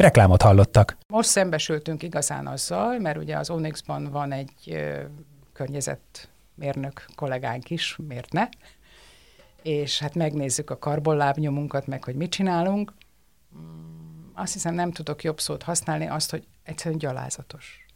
[0.00, 0.96] Reklámot hallottak.
[1.08, 4.82] Most szembesültünk igazán azzal, mert ugye az Onyxban van egy
[5.52, 8.48] környezetmérnök kollégánk is, miért ne?
[9.62, 12.92] És hát megnézzük a karbonlábnyomunkat, meg hogy mit csinálunk.
[14.34, 17.86] Azt hiszem nem tudok jobb szót használni, azt, hogy egyszerűen gyalázatos.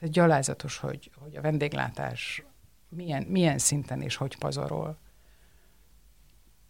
[0.00, 2.42] Ez gyalázatos, hogy, hogy a vendéglátás
[2.88, 4.96] milyen, milyen szinten és hogy pazarol.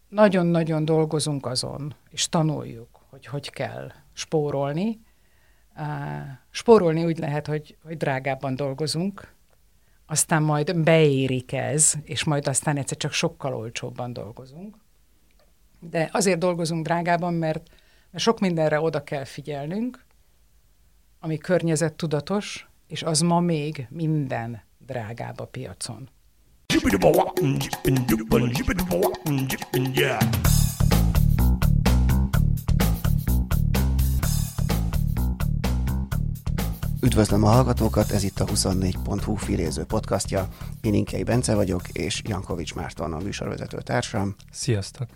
[0.07, 4.99] Nagyon-nagyon dolgozunk azon, és tanuljuk, hogy hogy kell spórolni.
[6.49, 9.33] Spórolni úgy lehet, hogy, hogy drágábban dolgozunk,
[10.05, 14.77] aztán majd beérik ez, és majd aztán egyszer csak sokkal olcsóbban dolgozunk.
[15.79, 17.69] De azért dolgozunk drágában, mert,
[18.11, 20.05] mert sok mindenre oda kell figyelnünk,
[21.19, 26.09] ami környezettudatos, és az ma még minden drágább a piacon.
[29.93, 30.68] Yeah.
[37.01, 40.47] Üdvözlöm a hallgatókat, ez itt a 24.hu filéző podcastja.
[40.81, 44.35] Én Inkei Bence vagyok, és Jankovics Márton a műsorvezető társam.
[44.51, 45.07] Sziasztok.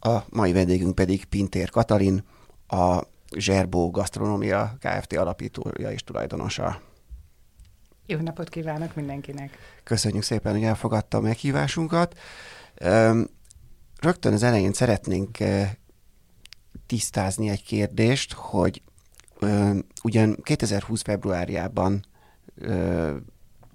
[0.00, 2.24] A mai vendégünk pedig Pintér Katalin,
[2.66, 3.00] a
[3.36, 5.12] Zserbó Gasztronómia Kft.
[5.12, 6.80] alapítója és tulajdonosa.
[8.06, 9.58] Jó napot kívánok mindenkinek!
[9.84, 12.18] Köszönjük szépen, hogy elfogadta a meghívásunkat.
[14.00, 15.70] Rögtön az elején szeretnénk eh,
[16.86, 18.82] tisztázni egy kérdést, hogy
[20.02, 22.04] ugyan 2020 februárjában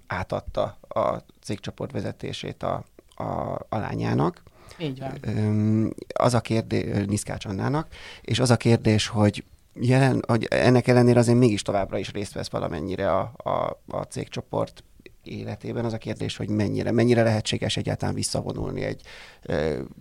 [0.07, 2.83] átadta a cégcsoport vezetését a,
[3.15, 4.43] a, a lányának.
[4.77, 5.93] Így van.
[6.13, 7.87] Az a kérdés, Niszkács Annának,
[8.21, 12.49] és az a kérdés, hogy jelen, hogy ennek ellenére azért mégis továbbra is részt vesz
[12.49, 14.83] valamennyire a, a, a cégcsoport
[15.23, 15.85] életében.
[15.85, 19.01] Az a kérdés, hogy mennyire, mennyire lehetséges egyáltalán visszavonulni egy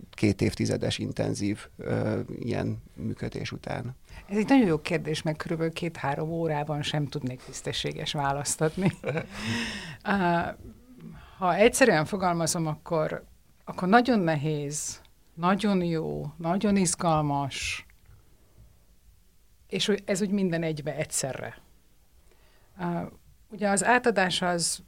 [0.09, 1.67] két évtizedes intenzív
[2.39, 3.95] ilyen működés után.
[4.25, 8.91] Ez egy nagyon jó kérdés, meg körülbelül két-három órában sem tudnék tisztességes választ adni.
[11.37, 13.23] Ha egyszerűen fogalmazom, akkor,
[13.63, 15.01] akkor nagyon nehéz,
[15.33, 17.85] nagyon jó, nagyon izgalmas,
[19.67, 21.61] és ez úgy minden egybe egyszerre.
[23.49, 24.83] Ugye az átadás az,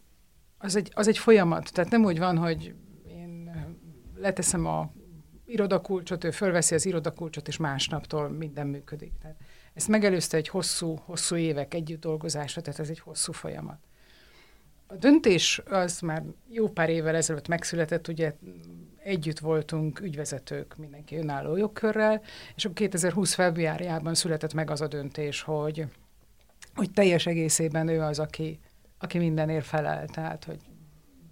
[0.58, 2.76] az, egy, az egy folyamat, tehát nem úgy van, hogy
[3.08, 3.52] én
[4.16, 4.92] leteszem a
[5.46, 9.12] irodakulcsot, ő fölveszi az irodakulcsot, és másnaptól minden működik.
[9.22, 9.38] Tehát
[9.74, 13.78] ezt megelőzte egy hosszú, hosszú évek együtt dolgozása, tehát ez egy hosszú folyamat.
[14.88, 18.34] A döntés az már jó pár évvel ezelőtt megszületett, ugye
[19.04, 22.22] együtt voltunk ügyvezetők, mindenki önálló jogkörrel,
[22.56, 25.86] és akkor 2020 februárjában született meg az a döntés, hogy,
[26.76, 28.60] hogy teljes egészében ő az, aki,
[28.98, 30.60] aki mindenért felel, tehát hogy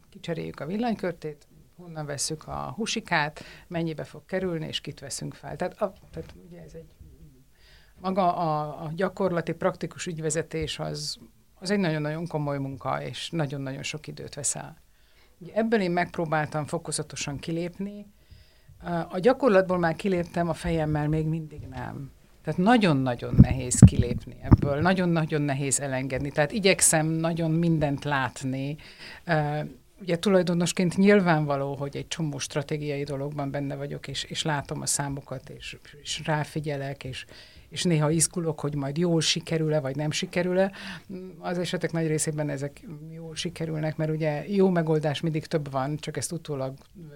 [0.10, 1.48] kicseréljük a villanykörtét,
[1.84, 5.56] honnan veszük a husikát, mennyibe fog kerülni, és kit veszünk fel.
[5.56, 6.96] Tehát, a, tehát ugye ez egy
[8.00, 11.18] maga a, a gyakorlati, praktikus ügyvezetés az,
[11.60, 14.78] az egy nagyon-nagyon komoly munka, és nagyon-nagyon sok időt vesz el.
[15.38, 18.06] Ugye ebből én megpróbáltam fokozatosan kilépni.
[19.10, 22.12] A gyakorlatból már kiléptem, a fejemmel még mindig nem.
[22.44, 26.32] Tehát nagyon-nagyon nehéz kilépni ebből, nagyon-nagyon nehéz elengedni.
[26.32, 28.78] Tehát igyekszem nagyon mindent látni.
[30.02, 35.50] Ugye tulajdonosként nyilvánvaló, hogy egy csomó stratégiai dologban benne vagyok, és, és látom a számokat,
[35.50, 37.26] és, és ráfigyelek, és,
[37.70, 40.72] és néha izgulok, hogy majd jól sikerül-e, vagy nem sikerül-e.
[41.40, 46.18] Az esetek nagy részében ezek jól sikerülnek, mert ugye jó megoldás mindig több van, csak
[46.18, 46.74] ezt utólag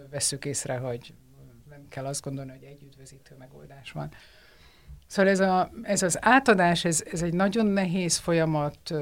[0.10, 1.14] veszük észre, hogy
[1.70, 2.88] nem kell azt gondolni, hogy egy
[3.38, 4.12] megoldás van.
[5.08, 8.94] Szóval ez, a, ez az átadás, ez, ez egy nagyon nehéz folyamat,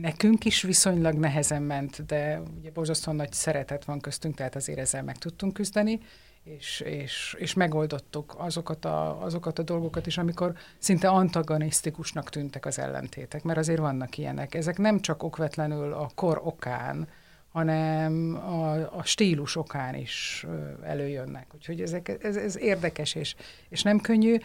[0.00, 5.02] nekünk is viszonylag nehezen ment, de ugye borzasztóan nagy szeretet van köztünk, tehát azért ezzel
[5.02, 6.00] meg tudtunk küzdeni,
[6.44, 12.78] és, és, és megoldottuk azokat a, azokat a dolgokat is, amikor szinte antagonisztikusnak tűntek az
[12.78, 14.54] ellentétek, mert azért vannak ilyenek.
[14.54, 17.08] Ezek nem csak okvetlenül a kor okán,
[17.54, 20.46] hanem a, a stílus okán is
[20.82, 21.46] előjönnek.
[21.54, 23.34] Úgyhogy ezek, ez, ez érdekes és,
[23.68, 24.36] és nem könnyű.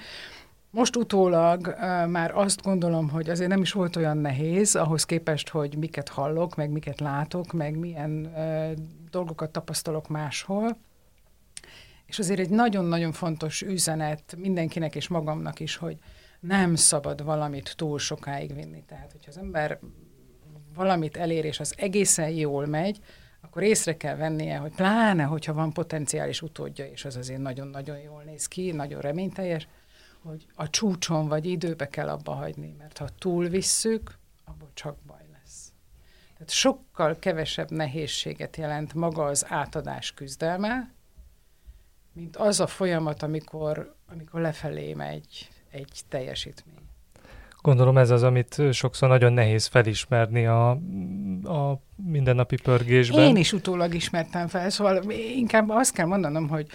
[0.71, 1.75] Most utólag uh,
[2.07, 6.55] már azt gondolom, hogy azért nem is volt olyan nehéz, ahhoz képest, hogy miket hallok,
[6.55, 8.71] meg miket látok, meg milyen uh,
[9.09, 10.77] dolgokat tapasztalok máshol.
[12.05, 15.97] És azért egy nagyon-nagyon fontos üzenet mindenkinek és magamnak is, hogy
[16.39, 18.83] nem szabad valamit túl sokáig vinni.
[18.87, 19.79] Tehát, hogyha az ember
[20.75, 22.99] valamit elér, és az egészen jól megy,
[23.41, 28.23] akkor észre kell vennie, hogy pláne, hogyha van potenciális utódja, és az azért nagyon-nagyon jól
[28.25, 29.67] néz ki, nagyon reményteljes,
[30.23, 35.25] hogy a csúcson vagy időbe kell abba hagyni, mert ha túl visszük, abból csak baj
[35.41, 35.71] lesz.
[36.33, 40.91] Tehát sokkal kevesebb nehézséget jelent maga az átadás küzdelme,
[42.13, 46.77] mint az a folyamat, amikor, amikor lefelé megy egy teljesítmény.
[47.61, 50.69] Gondolom ez az, amit sokszor nagyon nehéz felismerni a,
[51.43, 53.27] a mindennapi pörgésben.
[53.27, 56.67] Én is utólag ismertem fel, szóval inkább azt kell mondanom, hogy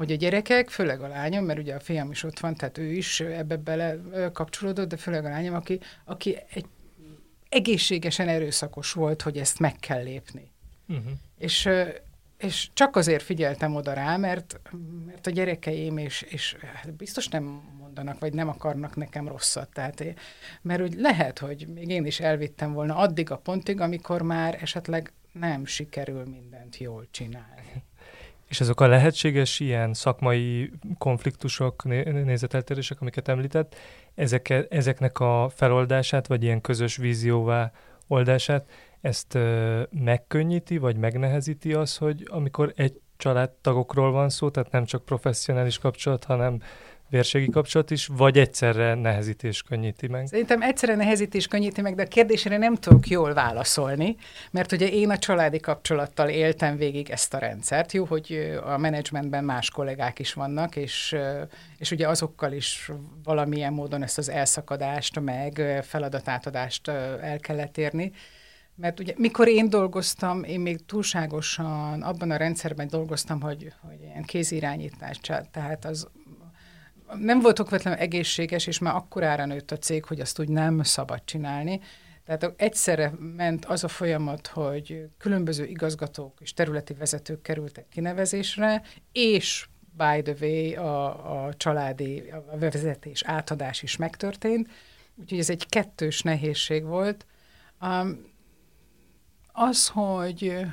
[0.00, 2.92] hogy a gyerekek, főleg a lányom, mert ugye a fiam is ott van, tehát ő
[2.92, 3.96] is ebbe bele
[4.32, 6.66] kapcsolódott, de főleg a lányom, aki, aki egy
[7.48, 10.52] egészségesen erőszakos volt, hogy ezt meg kell lépni.
[10.88, 11.12] Uh-huh.
[11.38, 11.68] És,
[12.38, 14.60] és csak azért figyeltem oda rá, mert,
[15.06, 17.44] mert a gyerekeim, és, és hát biztos nem
[17.78, 19.68] mondanak, vagy nem akarnak nekem rosszat.
[19.72, 20.04] Tehát,
[20.62, 25.12] mert úgy lehet, hogy még én is elvittem volna addig a pontig, amikor már esetleg
[25.32, 27.88] nem sikerül mindent jól csinálni.
[28.50, 31.84] És azok a lehetséges ilyen szakmai konfliktusok,
[32.24, 33.76] nézeteltérések, amiket említett,
[34.14, 37.72] ezek, ezeknek a feloldását, vagy ilyen közös vízióvá
[38.06, 38.70] oldását,
[39.00, 45.04] ezt ö, megkönnyíti, vagy megnehezíti az, hogy amikor egy családtagokról van szó, tehát nem csak
[45.04, 46.62] professzionális kapcsolat, hanem
[47.10, 50.26] vérségi kapcsolat is, vagy egyszerre nehezítés könnyíti meg?
[50.26, 54.16] Szerintem egyszerre nehezítés könnyíti meg, de a kérdésére nem tudok jól válaszolni,
[54.50, 57.92] mert ugye én a családi kapcsolattal éltem végig ezt a rendszert.
[57.92, 61.16] Jó, hogy a menedzsmentben más kollégák is vannak, és,
[61.78, 62.90] és ugye azokkal is
[63.24, 68.12] valamilyen módon ezt az elszakadást, meg feladatátadást el kellett érni.
[68.74, 74.22] Mert ugye mikor én dolgoztam, én még túlságosan abban a rendszerben dolgoztam, hogy, hogy ilyen
[74.22, 75.18] kézirányítás,
[75.50, 76.08] tehát az
[77.18, 81.24] nem volt okvetlenül egészséges, és már akkorára nőtt a cég, hogy azt úgy nem szabad
[81.24, 81.80] csinálni.
[82.24, 89.68] Tehát egyszerre ment az a folyamat, hogy különböző igazgatók és területi vezetők kerültek kinevezésre, és
[89.96, 94.68] by the way a, a családi a vezetés átadás is megtörtént,
[95.16, 97.26] úgyhogy ez egy kettős nehézség volt.
[97.80, 98.28] Um,
[99.52, 100.66] az, hogy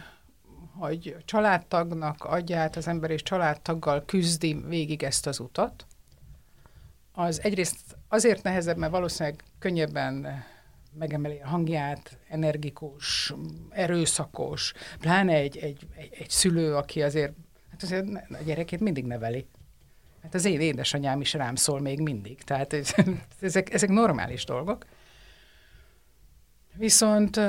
[0.78, 5.87] hogy családtagnak adját az ember és családtaggal küzdi végig ezt az utat,
[7.20, 10.44] az egyrészt azért nehezebb, mert valószínűleg könnyebben
[10.94, 13.34] megemeli a hangját, energikus,
[13.70, 17.34] erőszakos, pláne egy, egy, egy, egy szülő, aki azért,
[17.72, 19.46] hát azért a gyerekét mindig neveli.
[20.24, 22.74] Hát az én édesanyám is rám szól még mindig, tehát
[23.42, 24.86] ezek, ezek normális dolgok.
[26.74, 27.40] Viszont,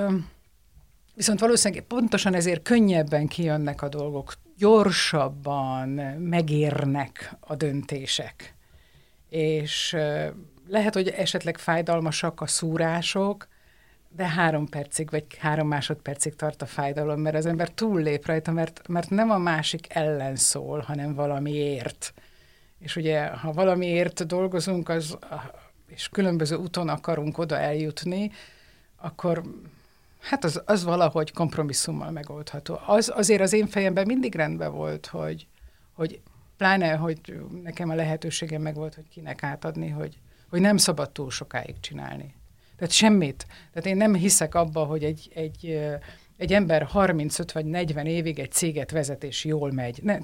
[1.14, 5.88] viszont valószínűleg pontosan ezért könnyebben kijönnek a dolgok, gyorsabban
[6.18, 8.56] megérnek a döntések
[9.28, 9.96] és
[10.68, 13.48] lehet, hogy esetleg fájdalmasak a szúrások,
[14.16, 18.88] de három percig, vagy három másodpercig tart a fájdalom, mert az ember túllép rajta, mert,
[18.88, 22.14] mert nem a másik ellen szól, hanem valamiért.
[22.78, 25.18] És ugye, ha valamiért dolgozunk, az,
[25.86, 28.30] és különböző úton akarunk oda eljutni,
[28.96, 29.42] akkor
[30.20, 32.80] hát az, az valahogy kompromisszummal megoldható.
[32.86, 35.46] Az azért az én fejemben mindig rendben volt, hogy,
[35.94, 36.20] hogy
[36.58, 40.18] pláne, hogy nekem a lehetőségem meg volt, hogy kinek átadni, hogy,
[40.50, 42.34] hogy nem szabad túl sokáig csinálni.
[42.76, 43.46] Tehát semmit.
[43.72, 45.80] Tehát én nem hiszek abba, hogy egy, egy,
[46.36, 50.00] egy ember 35 vagy 40 évig egy céget vezet és jól megy.
[50.02, 50.18] Ne,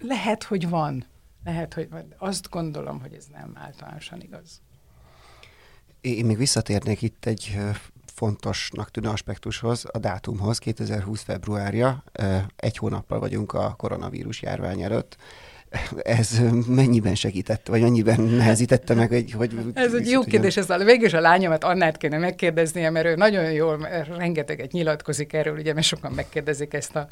[0.00, 1.04] lehet, hogy van.
[1.44, 2.14] Lehet, hogy van.
[2.18, 4.60] Azt gondolom, hogy ez nem általánosan igaz.
[6.00, 7.58] Én még visszatérnék itt egy
[8.16, 12.04] fontosnak tűnő aspektushoz, a dátumhoz, 2020 februárja,
[12.56, 15.16] egy hónappal vagyunk a koronavírus járvány előtt
[16.02, 19.32] ez mennyiben segített, vagy mennyiben nehezítette meg, hogy...
[19.32, 23.14] hogy ez egy jó kérdés, ez a, végül a lányomat Annát kéne megkérdeznie, mert ő
[23.14, 27.06] nagyon jól, rengeteget nyilatkozik erről, ugye, mert sokan megkérdezik ezt a,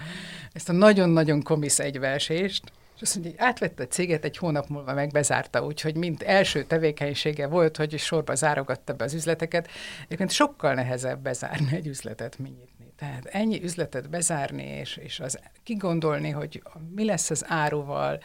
[0.53, 2.63] ezt a nagyon-nagyon komisz egyversést,
[2.97, 6.65] és azt mondja, hogy átvette a céget, egy hónap múlva meg bezárta, úgyhogy mint első
[6.65, 9.69] tevékenysége volt, hogy sorba zárogatta be az üzleteket.
[10.05, 12.74] Egyébként sokkal nehezebb bezárni egy üzletet, mint.
[13.05, 16.63] Tehát ennyi üzletet bezárni, és, és az kigondolni, hogy
[16.95, 18.21] mi lesz az áruval,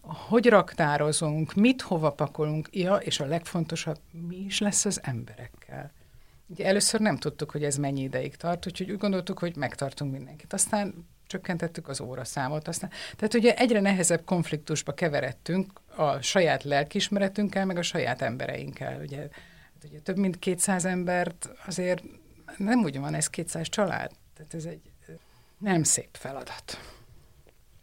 [0.00, 3.98] hogy raktározunk, mit hova pakolunk, ja, és a legfontosabb,
[4.28, 5.92] mi is lesz az emberekkel.
[6.46, 10.52] Ugye először nem tudtuk, hogy ez mennyi ideig tart, úgyhogy úgy gondoltuk, hogy megtartunk mindenkit.
[10.52, 12.68] Aztán csökkentettük az óraszámot.
[12.68, 19.00] Aztán, tehát ugye egyre nehezebb konfliktusba keveredtünk a saját lelkismeretünkkel, meg a saját embereinkkel.
[19.00, 22.02] Ugye, hát ugye több mint 200 embert azért
[22.56, 24.10] nem úgy van, ez 200 család.
[24.34, 24.80] Tehát ez egy
[25.58, 26.78] nem szép feladat.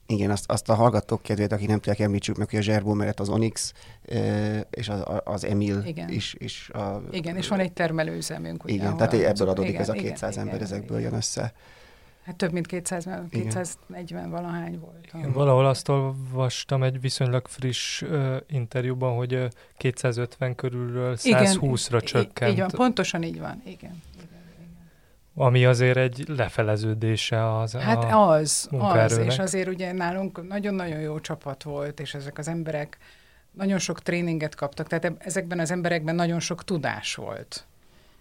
[0.06, 3.20] Igen, azt, azt a hallgatók kedvét, aki nem tudják, említsük meg, hogy a Zserbó mellett
[3.20, 3.74] az Onyx
[4.70, 6.10] és az, az Emil Igen.
[6.10, 6.36] is.
[6.38, 8.64] is a, Igen, és van egy termelőüzemünk.
[8.64, 11.10] Ugye, igen, tehát ebből adódik igen, ez a 200 igen, ember, igen, ezekből igen.
[11.10, 11.54] jön össze.
[12.24, 15.26] Hát több mint 200, 240 valahány volt.
[15.26, 19.48] Én valahol azt olvastam egy viszonylag friss uh, interjúban, hogy uh,
[19.78, 22.52] 250 körülről 120-ra csökkent.
[22.52, 24.02] Így van, pontosan így van, igen.
[25.42, 31.20] Ami azért egy lefeleződése az Hát a az, az, és azért ugye nálunk nagyon-nagyon jó
[31.20, 32.98] csapat volt, és ezek az emberek
[33.52, 37.66] nagyon sok tréninget kaptak, tehát ezekben az emberekben nagyon sok tudás volt.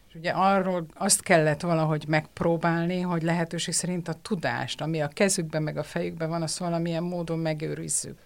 [0.08, 5.62] És ugye arról azt kellett valahogy megpróbálni, hogy lehetőség szerint a tudást, ami a kezükben
[5.62, 8.18] meg a fejükben van, azt valamilyen módon megőrizzük.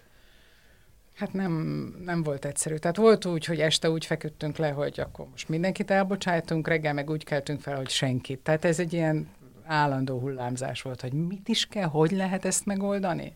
[1.13, 1.53] Hát nem,
[2.03, 2.75] nem volt egyszerű.
[2.75, 7.09] Tehát volt úgy, hogy este úgy feküdtünk le, hogy akkor most mindenkit elbocsájtunk, reggel meg
[7.09, 8.39] úgy keltünk fel, hogy senkit.
[8.39, 9.29] Tehát ez egy ilyen
[9.63, 13.35] állandó hullámzás volt, hogy mit is kell, hogy lehet ezt megoldani?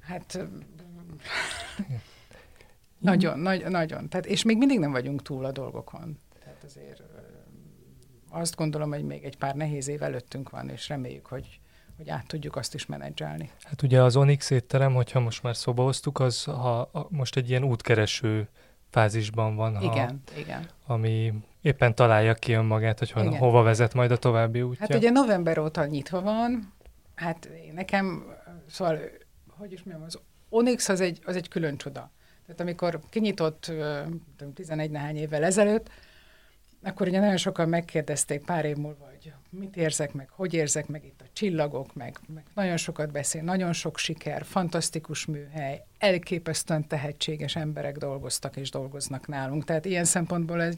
[0.00, 0.38] Hát
[2.98, 4.08] nagyon, nagy, nagyon.
[4.08, 6.18] Tehát, és még mindig nem vagyunk túl a dolgokon.
[6.40, 7.02] Tehát azért
[8.30, 11.60] azt gondolom, hogy még egy pár nehéz év előttünk van, és reméljük, hogy,
[12.02, 13.50] hogy át tudjuk azt is menedzselni.
[13.62, 17.64] Hát ugye az Onyx étterem, hogyha most már szóba hoztuk, az ha most egy ilyen
[17.64, 18.48] útkereső
[18.90, 19.76] fázisban van.
[19.76, 20.66] Ha, igen, igen.
[20.86, 24.86] Ami éppen találja ki önmagát, hogy hol, hova vezet majd a további útja.
[24.88, 26.72] Hát ugye november óta nyitva van,
[27.14, 28.24] hát nekem,
[28.66, 28.98] szóval,
[29.48, 30.18] hogy is mondjam, az
[30.48, 32.10] Onyx az egy, az egy külön csoda.
[32.46, 33.72] Tehát amikor kinyitott
[34.54, 35.90] 11 nehány évvel ezelőtt,
[36.82, 41.04] akkor ugye nagyon sokan megkérdezték pár év múlva, hogy mit érzek meg, hogy érzek meg
[41.04, 47.56] itt a csillagok, meg, meg nagyon sokat beszél, nagyon sok siker, fantasztikus műhely, elképesztően tehetséges
[47.56, 49.64] emberek dolgoztak és dolgoznak nálunk.
[49.64, 50.74] Tehát ilyen szempontból ez,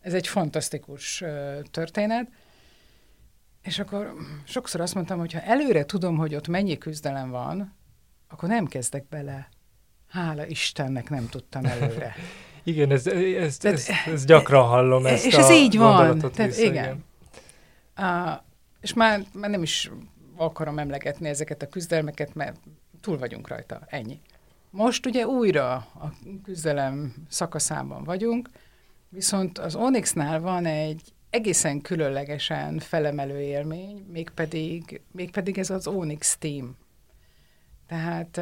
[0.00, 1.24] ez egy fantasztikus
[1.70, 2.28] történet.
[3.62, 7.76] És akkor sokszor azt mondtam, hogy ha előre tudom, hogy ott mennyi küzdelem van,
[8.28, 9.48] akkor nem kezdek bele.
[10.08, 12.14] Hála Istennek nem tudtam előre.
[12.68, 16.18] Igen, ez, ez, ez, ez, ez gyakran hallom ezt És ez így van.
[16.18, 16.72] Tehát, vissza, igen.
[16.72, 17.04] igen.
[17.98, 18.40] Uh,
[18.80, 19.90] és már, már nem is
[20.36, 22.56] akarom emlegetni ezeket a küzdelmeket, mert
[23.00, 23.80] túl vagyunk rajta.
[23.86, 24.20] Ennyi.
[24.70, 26.12] Most ugye újra a
[26.44, 28.50] küzdelem szakaszában vagyunk,
[29.08, 36.76] viszont az Onyxnál van egy egészen különlegesen felemelő élmény, mégpedig, mégpedig ez az Onyx Team.
[37.86, 38.40] Tehát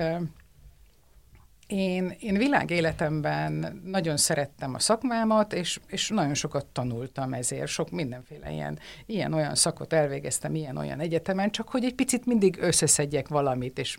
[1.66, 8.50] én, én világéletemben nagyon szerettem a szakmámat, és, és nagyon sokat tanultam ezért, sok mindenféle
[8.50, 13.98] ilyen, ilyen-olyan szakot elvégeztem, ilyen-olyan egyetemen, csak hogy egy picit mindig összeszedjek valamit, és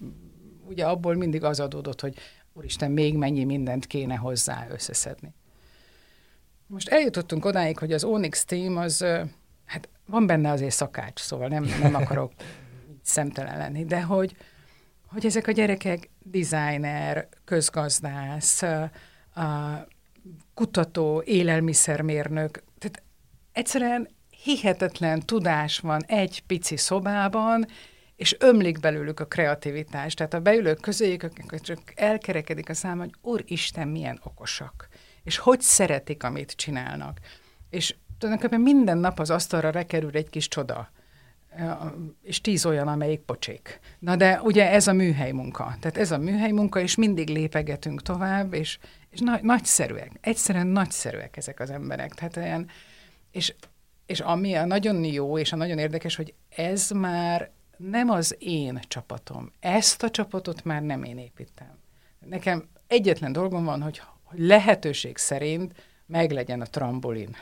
[0.67, 2.15] ugye abból mindig az adódott, hogy
[2.53, 5.33] úristen, még mennyi mindent kéne hozzá összeszedni.
[6.67, 9.05] Most eljutottunk odáig, hogy az Onyx Team az,
[9.65, 12.31] hát van benne azért szakács, szóval nem, nem akarok
[13.03, 14.35] szemtelen lenni, de hogy,
[15.09, 18.63] hogy ezek a gyerekek designer, közgazdász,
[20.53, 23.03] kutató, élelmiszermérnök, tehát
[23.51, 24.07] egyszerűen
[24.43, 27.65] hihetetlen tudás van egy pici szobában,
[28.15, 30.13] és ömlik belőlük a kreativitás.
[30.13, 34.87] Tehát a beülők közéjük csak elkerekedik a szám, hogy úristen, milyen okosak.
[35.23, 37.19] És hogy szeretik, amit csinálnak.
[37.69, 40.89] És tulajdonképpen minden nap az asztalra rekerül egy kis csoda
[42.23, 43.79] és tíz olyan, amelyik pocsék.
[43.99, 45.75] Na de ugye ez a műhely munka.
[45.79, 48.77] Tehát ez a műhely munka, és mindig lépegetünk tovább, és,
[49.09, 50.11] és na- nagyszerűek.
[50.21, 52.13] Egyszerűen nagyszerűek ezek az emberek.
[52.13, 52.69] Tehát olyan,
[53.31, 53.55] és,
[54.05, 58.79] és ami a nagyon jó, és a nagyon érdekes, hogy ez már nem az én
[58.87, 59.51] csapatom.
[59.59, 61.77] Ezt a csapatot már nem én építem.
[62.25, 65.73] Nekem egyetlen dolgom van, hogy, hogy lehetőség szerint
[66.05, 67.35] meglegyen a trambolin.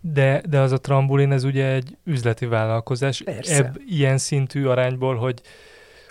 [0.00, 3.22] De, de az a trambulin, ez ugye egy üzleti vállalkozás.
[3.22, 3.54] Persze.
[3.54, 5.40] Ebb, ilyen szintű arányból, hogy,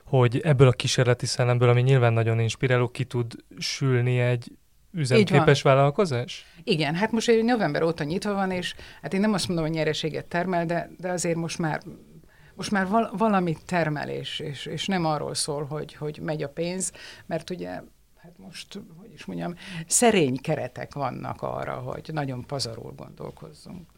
[0.05, 4.51] hogy ebből a kísérleti szellemből, ami nyilván nagyon inspiráló, ki tud sülni egy
[4.91, 6.45] üzemképes vállalkozás?
[6.63, 9.75] Igen, hát most egy november óta nyitva van, és hát én nem azt mondom, hogy
[9.75, 11.81] nyereséget termel, de, de azért most már
[12.55, 16.49] most már val- valamit termel, és, és, és nem arról szól, hogy, hogy megy a
[16.49, 16.91] pénz,
[17.25, 17.81] mert ugye
[18.27, 19.55] hát most, hogy is mondjam,
[19.87, 23.89] szerény keretek vannak arra, hogy nagyon pazarul gondolkozzunk.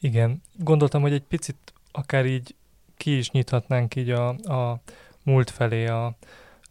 [0.00, 2.54] Igen, gondoltam, hogy egy picit akár így
[2.96, 4.80] ki is nyithatnánk így a, a
[5.22, 6.04] múlt felé a,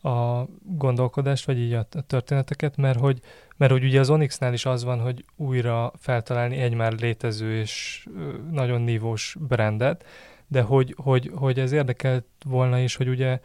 [0.10, 3.22] a gondolkodást, vagy így a történeteket, mert hogy,
[3.58, 8.08] mert hogy ugye az Onyxnál is az van, hogy újra feltalálni egy már létező és
[8.52, 10.06] nagyon nívós brandet,
[10.48, 13.40] de hogy, hogy, hogy ez érdekelt volna is, hogy ugye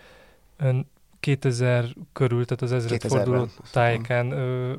[0.56, 0.86] ön
[1.26, 4.28] 2000 körül, tehát az ezredforduló tájéken,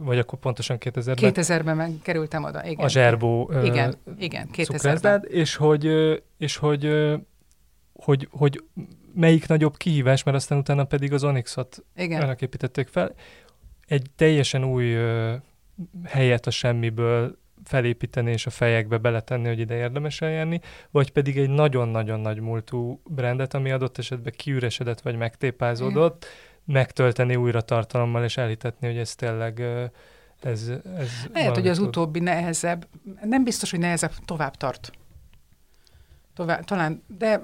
[0.03, 1.33] vagy akkor pontosan 2000-ben.
[1.33, 2.85] 2000-ben kerültem oda, igen.
[2.85, 5.25] A Zserbó igen, igen, 2000-ben.
[5.27, 5.85] És hogy,
[6.37, 6.89] és hogy,
[7.93, 8.63] hogy, hogy
[9.13, 12.21] melyik nagyobb kihívás, mert aztán utána pedig az Onyxot Igen.
[12.21, 13.13] ennek építették fel.
[13.87, 14.95] Egy teljesen új
[16.03, 21.49] helyet a semmiből felépíteni és a fejekbe beletenni, hogy ide érdemes eljárni, vagy pedig egy
[21.49, 26.25] nagyon-nagyon nagy múltú brandet, ami adott esetben kiüresedett vagy megtépázódott,
[26.65, 29.63] megtölteni újra tartalommal és elhitetni, hogy ez tényleg
[30.41, 31.87] ez, ez Lehet, hogy az tud.
[31.87, 32.87] utóbbi nehezebb,
[33.23, 34.91] nem biztos, hogy nehezebb, tovább tart.
[36.35, 37.41] Tovább, talán, de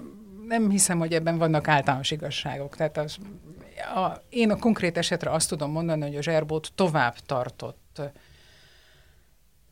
[0.48, 2.76] nem hiszem, hogy ebben vannak általános igazságok.
[2.76, 3.18] Tehát az,
[3.96, 8.02] a, én a konkrét esetre azt tudom mondani, hogy a zserbót tovább tartott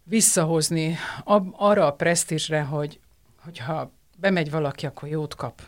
[0.04, 3.00] visszahozni ab, arra a presztízsre, hogy
[3.44, 5.62] hogyha bemegy valaki, akkor jót kap.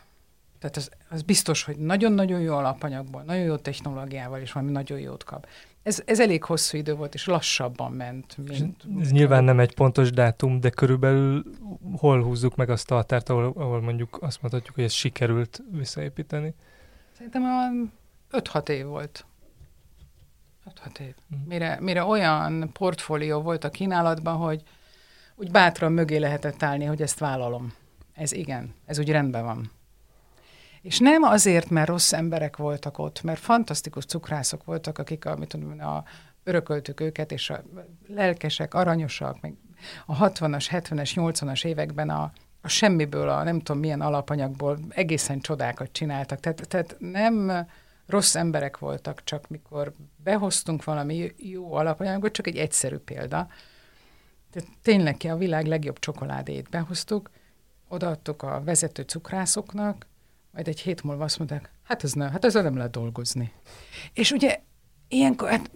[0.60, 5.24] Tehát az, az biztos, hogy nagyon-nagyon jó alapanyagból, nagyon jó technológiával is valami nagyon jót
[5.24, 5.48] kap.
[5.84, 8.84] Ez, ez elég hosszú idő volt, és lassabban ment, mint...
[9.02, 11.44] Ez nyilván nem egy pontos dátum, de körülbelül
[11.98, 16.54] hol húzzuk meg azt a határt, ahol, ahol mondjuk azt mondhatjuk, hogy ez sikerült visszaépíteni.
[17.18, 17.92] Szerintem olyan
[18.32, 19.26] 5-6 év volt.
[20.70, 21.14] 5-6 év.
[21.28, 21.40] Mhm.
[21.48, 24.64] Mire, mire olyan portfólió volt a kínálatban, hogy
[25.36, 27.74] úgy bátran mögé lehetett állni, hogy ezt vállalom.
[28.14, 29.72] Ez igen, ez úgy rendben van.
[30.82, 35.48] És nem azért, mert rossz emberek voltak ott, mert fantasztikus cukrászok voltak, akik a, mit
[35.48, 36.04] tudom, a
[36.44, 37.64] örököltük őket, és a
[38.08, 39.54] lelkesek, aranyosak, meg
[40.06, 45.92] a 60-as, 70-es, 80-as években a, a semmiből, a nem tudom milyen alapanyagból egészen csodákat
[45.92, 46.40] csináltak.
[46.40, 47.68] Tehát, tehát nem
[48.06, 49.94] rossz emberek voltak, csak mikor
[50.24, 53.48] behoztunk valami jó alapanyagot, csak egy egyszerű példa.
[54.52, 57.30] Tehát tényleg ki a világ legjobb csokoládét behoztuk,
[57.88, 60.08] odaadtuk a vezető cukrászoknak,
[60.52, 63.52] majd egy hét múlva azt mondták, hát ez nem, hát ezzel nem lehet dolgozni.
[64.14, 64.60] És ugye
[65.08, 65.72] ilyenkor, hát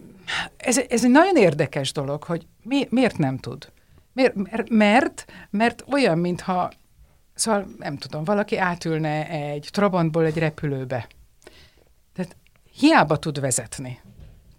[0.56, 3.72] ez, ez egy nagyon érdekes dolog, hogy mi, miért nem tud.
[4.12, 4.34] Miért,
[4.68, 6.70] mert, mert, olyan, mintha,
[7.34, 11.06] szóval nem tudom, valaki átülne egy Trabantból egy repülőbe.
[12.78, 14.00] Hiába tud vezetni.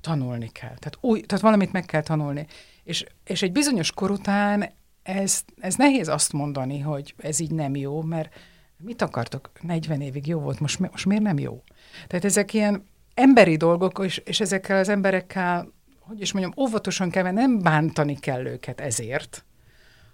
[0.01, 0.75] Tanulni kell.
[0.77, 2.47] Tehát, új, tehát valamit meg kell tanulni.
[2.83, 4.69] És, és egy bizonyos kor után
[5.03, 8.33] ez, ez nehéz azt mondani, hogy ez így nem jó, mert
[8.77, 9.51] mit akartok?
[9.61, 11.63] 40 évig jó volt, most, most miért nem jó?
[12.07, 17.31] Tehát ezek ilyen emberi dolgok, és, és ezekkel az emberekkel, hogy is mondjam, óvatosan kell,
[17.31, 19.45] nem bántani kell őket ezért,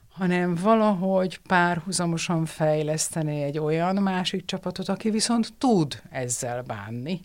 [0.10, 7.20] hanem valahogy párhuzamosan fejleszteni egy olyan másik csapatot, aki viszont tud ezzel bánni.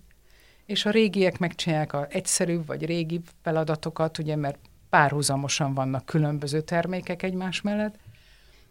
[0.70, 4.58] És a régiek megcsinálják a egyszerűbb vagy régi feladatokat, ugye, mert
[4.90, 7.94] párhuzamosan vannak különböző termékek egymás mellett,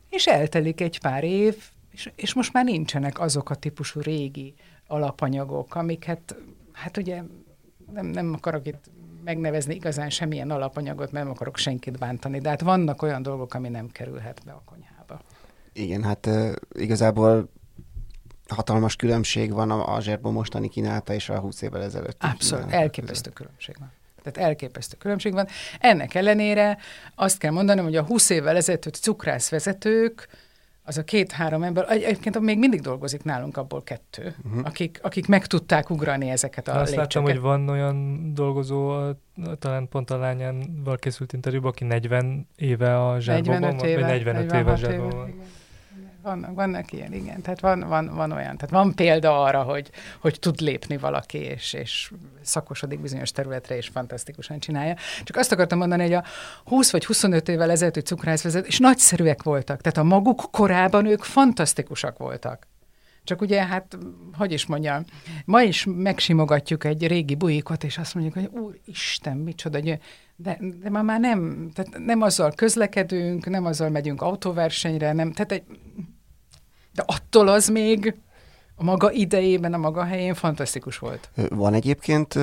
[0.09, 1.55] és eltelik egy pár év,
[1.91, 4.53] és, és most már nincsenek azok a típusú régi
[4.87, 6.35] alapanyagok, amiket,
[6.71, 7.21] hát ugye
[7.93, 8.89] nem, nem akarok itt
[9.23, 13.69] megnevezni igazán semmilyen alapanyagot, mert nem akarok senkit bántani, de hát vannak olyan dolgok, ami
[13.69, 15.21] nem kerülhet be a konyhába.
[15.73, 16.29] Igen, hát
[16.71, 17.49] igazából
[18.49, 22.23] hatalmas különbség van a, zserbo mostani kínálata és a 20 évvel ezelőtt.
[22.23, 23.91] Abszolút, elképesztő különbség van.
[24.23, 25.47] Tehát elképesztő különbség van.
[25.79, 26.77] Ennek ellenére
[27.15, 30.27] azt kell mondanom, hogy a 20 évvel ezelőtt cukrászvezetők,
[30.89, 34.65] az a két-három ember, egyébként még mindig dolgozik nálunk abból kettő, uh-huh.
[34.65, 37.13] akik, akik meg tudták ugrani ezeket a Azt lépcsőket.
[37.13, 38.95] láttam, hogy van olyan dolgozó,
[39.59, 44.53] talán pont a lányánval készült interjúban, aki 40 éve a zsákban van, éve, vagy 45
[44.53, 45.27] éve a zsákban van.
[45.27, 45.45] Igen.
[46.29, 47.41] Vannak, vannak ilyen, igen.
[47.41, 48.55] Tehát van, van, van olyan.
[48.57, 49.89] Tehát van példa arra, hogy,
[50.19, 52.11] hogy tud lépni valaki, és, és
[52.41, 54.95] szakosodik bizonyos területre, és fantasztikusan csinálja.
[55.23, 56.23] Csak azt akartam mondani, hogy a
[56.65, 59.81] 20 vagy 25 évvel ezelőtti cukrászvezet, és nagyszerűek voltak.
[59.81, 62.67] Tehát a maguk korában ők fantasztikusak voltak.
[63.23, 63.97] Csak ugye, hát,
[64.37, 65.05] hogy is mondjam,
[65.45, 71.01] ma is megsimogatjuk egy régi bujikot, és azt mondjuk, hogy úristen, micsoda, de, de ma
[71.01, 75.63] már nem, tehát nem azzal közlekedünk, nem azzal megyünk autóversenyre, nem, tehát egy,
[76.93, 78.15] de attól az még
[78.75, 81.29] a maga idejében, a maga helyén fantasztikus volt.
[81.49, 82.39] Van egyébként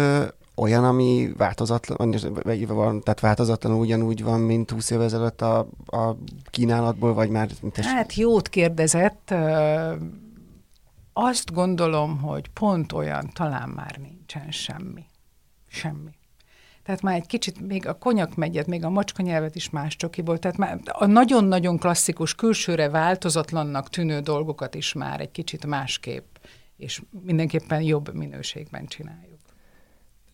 [0.57, 6.17] olyan, ami változatlan, vagy van, tehát változatlanul ugyanúgy van, mint 20 év ezelőtt a, a
[6.51, 7.49] kínálatból, vagy már...
[7.61, 9.35] Mint hát jót kérdezett.
[11.13, 15.05] Azt gondolom, hogy pont olyan talán már nincsen semmi.
[15.69, 16.16] Semmi.
[16.87, 20.39] Tehát már egy kicsit még a konyak megyet, még a macska nyelvet is más csokiból,
[20.39, 26.37] tehát már a nagyon-nagyon klasszikus, külsőre változatlannak tűnő dolgokat is már egy kicsit másképp,
[26.77, 29.39] és mindenképpen jobb minőségben csináljuk.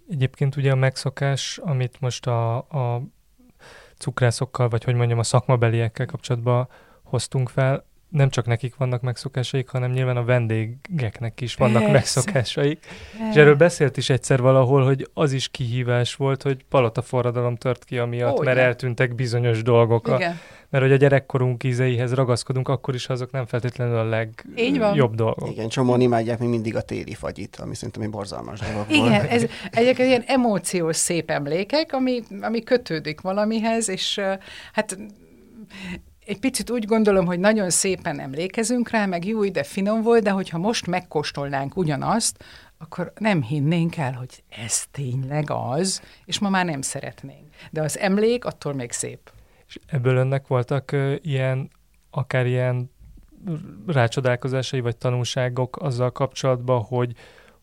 [0.09, 3.03] Egyébként ugye a megszokás, amit most a, a
[3.99, 6.69] cukrászokkal, vagy hogy mondjam, a szakmabeliekkel kapcsolatban
[7.03, 11.93] hoztunk fel, nem csak nekik vannak megszokásaik, hanem nyilván a vendégeknek is vannak Persze.
[11.93, 12.79] megszokásaik.
[12.81, 13.31] Persze.
[13.31, 17.85] És erről beszélt is egyszer valahol, hogy az is kihívás volt, hogy palota forradalom tört
[17.85, 18.69] ki amiatt, Ó, mert igen.
[18.69, 20.07] eltűntek bizonyos dolgok.
[20.09, 20.19] A,
[20.69, 25.51] mert hogy a gyerekkorunk ízeihez ragaszkodunk, akkor is azok nem feltétlenül a legjobb dolgok.
[25.51, 29.45] Igen, csomóan imádják még mindig a téli fagyit, ami szerintem egy borzalmas dolog Igen, ez
[29.71, 34.21] egyébként ilyen emóciós szép emlékek, ami, ami kötődik valamihez, és
[34.73, 34.97] hát
[36.27, 40.31] egy picit úgy gondolom, hogy nagyon szépen emlékezünk rá, meg jó, de finom volt, de
[40.31, 42.45] hogyha most megkóstolnánk ugyanazt,
[42.79, 47.49] akkor nem hinnénk el, hogy ez tényleg az, és ma már nem szeretnénk.
[47.71, 49.31] De az emlék attól még szép.
[49.67, 51.71] És ebből önnek voltak ilyen,
[52.11, 52.91] akár ilyen
[53.87, 57.13] rácsodálkozásai vagy tanulságok azzal kapcsolatban, hogy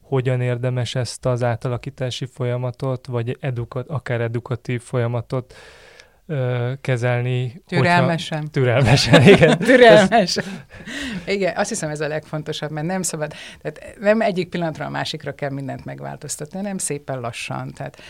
[0.01, 5.53] hogyan érdemes ezt az átalakítási folyamatot, vagy edukat, akár edukatív folyamatot
[6.29, 7.61] ö, kezelni.
[7.67, 8.37] Türelmesen.
[8.37, 9.57] Hogyha, türelmesen, igen.
[9.69, 10.43] türelmesen.
[11.25, 15.35] igen, azt hiszem ez a legfontosabb, mert nem szabad, tehát nem egyik pillanatra a másikra
[15.35, 17.73] kell mindent megváltoztatni, hanem szépen lassan.
[17.73, 18.01] Tehát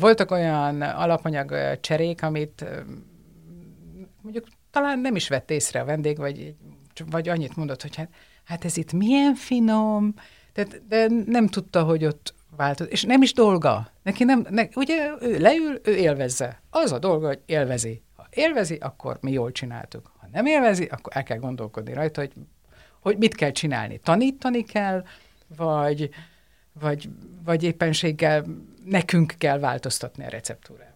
[0.00, 2.64] voltak olyan alapanyag cserék, amit
[4.22, 6.54] mondjuk talán nem is vett észre a vendég, vagy,
[7.10, 8.08] vagy annyit mondott, hogy hát,
[8.44, 10.14] hát ez itt milyen finom,
[10.52, 13.90] tehát, de nem tudta, hogy ott változ, és nem is dolga.
[14.02, 16.62] Neki nem, ne, ugye ő leül, ő élvezze.
[16.70, 18.02] Az a dolga, hogy élvezi.
[18.16, 20.12] Ha élvezi, akkor mi jól csináltuk.
[20.18, 22.32] Ha nem élvezi, akkor el kell gondolkodni rajta, hogy,
[23.00, 23.98] hogy mit kell csinálni.
[23.98, 25.04] Tanítani kell,
[25.56, 26.10] vagy,
[26.80, 27.08] vagy,
[27.44, 28.44] vagy éppenséggel
[28.84, 30.91] nekünk kell változtatni a receptúrát.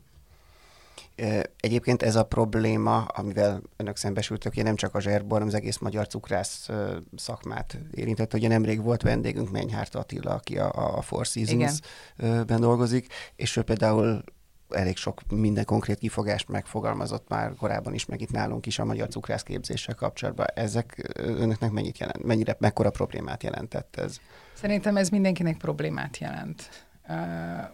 [1.61, 5.79] Egyébként ez a probléma, amivel önök szembesültök, ugye nem csak a zserbor, hanem az egész
[5.79, 6.69] magyar cukrász
[7.17, 8.35] szakmát érintett.
[8.35, 14.25] Ugye nemrég volt vendégünk Menyhárt Attila, aki a, a Four Seasons-ben dolgozik, és ő például
[14.71, 19.09] elég sok minden konkrét kifogást megfogalmazott már korábban is, meg itt nálunk is a magyar
[19.09, 20.47] cukrász képzéssel kapcsolatban.
[20.55, 24.17] Ezek önöknek mennyit jelent, mennyire, mekkora problémát jelentett ez?
[24.55, 26.86] Szerintem ez mindenkinek problémát jelent.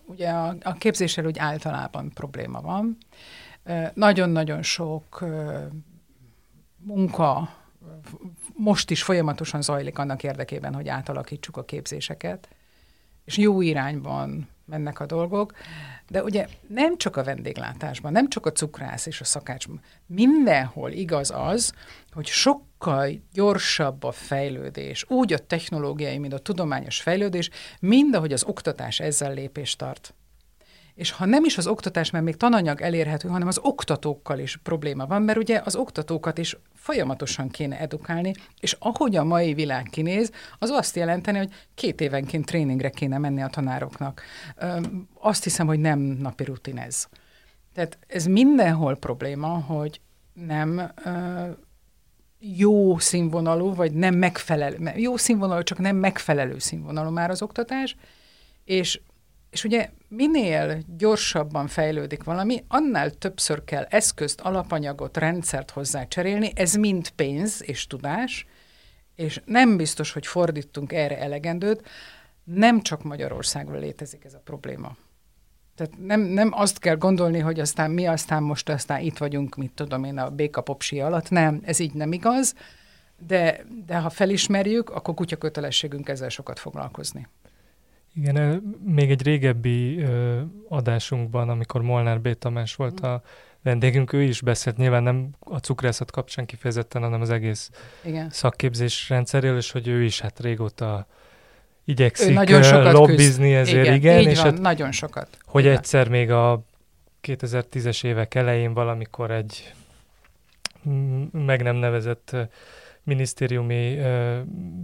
[0.04, 2.96] Ugye a, a képzéssel úgy általában probléma van.
[3.94, 5.24] Nagyon-nagyon sok
[6.76, 7.60] munka
[8.54, 12.48] most is folyamatosan zajlik annak érdekében, hogy átalakítsuk a képzéseket,
[13.24, 15.52] és jó irányban mennek a dolgok,
[16.08, 21.32] de ugye nem csak a vendéglátásban, nem csak a cukrász és a szakácsban, mindenhol igaz
[21.34, 21.72] az,
[22.12, 22.26] hogy
[22.82, 29.00] sokkal gyorsabb a fejlődés, úgy a technológiai, mint a tudományos fejlődés, mind ahogy az oktatás
[29.00, 30.14] ezzel lépést tart.
[30.94, 35.06] És ha nem is az oktatás, mert még tananyag elérhető, hanem az oktatókkal is probléma
[35.06, 40.30] van, mert ugye az oktatókat is folyamatosan kéne edukálni, és ahogy a mai világ kinéz,
[40.58, 44.22] az azt jelenteni, hogy két évenként tréningre kéne menni a tanároknak.
[45.20, 47.06] azt hiszem, hogy nem napi rutin ez.
[47.74, 50.00] Tehát ez mindenhol probléma, hogy
[50.32, 50.92] nem
[52.44, 57.96] jó színvonalú, vagy nem megfelelő, jó színvonalú, csak nem megfelelő színvonalú már az oktatás,
[58.64, 59.00] és
[59.50, 66.74] és ugye minél gyorsabban fejlődik valami, annál többször kell eszközt, alapanyagot, rendszert hozzá cserélni, ez
[66.74, 68.46] mind pénz és tudás,
[69.14, 71.88] és nem biztos, hogy fordítunk erre elegendőt,
[72.44, 74.96] nem csak Magyarországon létezik ez a probléma.
[75.74, 79.72] Tehát nem, nem azt kell gondolni, hogy aztán mi aztán most aztán itt vagyunk, mit
[79.74, 81.30] tudom én, a béka popsi alatt.
[81.30, 82.54] Nem, ez így nem igaz,
[83.26, 87.28] de, de ha felismerjük, akkor kutya kötelességünk ezzel sokat foglalkozni.
[88.14, 92.38] Igen, még egy régebbi ö, adásunkban, amikor Molnár B.
[92.38, 93.08] Tamás volt mm.
[93.08, 93.22] a
[93.62, 97.70] vendégünk, ő is beszélt nyilván nem a cukrászat kapcsán kifejezetten, hanem az egész
[98.04, 98.30] Igen.
[98.30, 101.06] szakképzés rendszeréről, és hogy ő is hát régóta
[101.92, 103.60] igyekszik nagyon sokat lobbizni küzd.
[103.60, 105.28] ezért, igen, igen és van, hát, nagyon sokat.
[105.44, 105.76] Hogy igen.
[105.76, 106.62] egyszer még a
[107.22, 109.72] 2010-es évek elején valamikor egy
[111.32, 112.36] meg nem nevezett
[113.02, 113.98] minisztériumi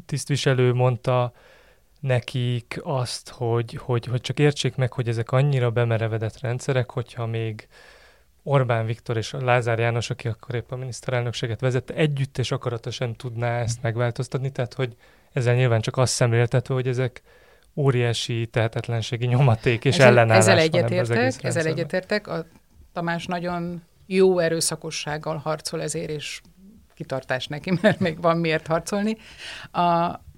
[0.06, 1.32] tisztviselő mondta,
[2.00, 7.68] nekik azt, hogy, hogy, hogy csak értsék meg, hogy ezek annyira bemerevedett rendszerek, hogyha még
[8.48, 13.14] Orbán Viktor és Lázár János, aki akkor épp a miniszterelnökséget vezette, együtt és akarata sem
[13.14, 14.96] tudná ezt megváltoztatni, tehát hogy
[15.32, 17.22] ezzel nyilván csak azt szemléltető, hogy ezek
[17.74, 22.46] óriási tehetetlenségi nyomaték és ezzel, ellenállás ezzel egyetértek, Ezzel egyetértek, a
[22.92, 26.40] Tamás nagyon jó erőszakossággal harcol ezért, és
[26.94, 29.16] kitartás neki, mert még van miért harcolni.
[29.70, 29.80] A,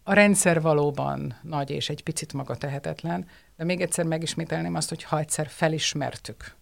[0.03, 5.03] a rendszer valóban nagy és egy picit maga tehetetlen, de még egyszer megismételném azt, hogy
[5.03, 6.59] ha egyszer felismertük,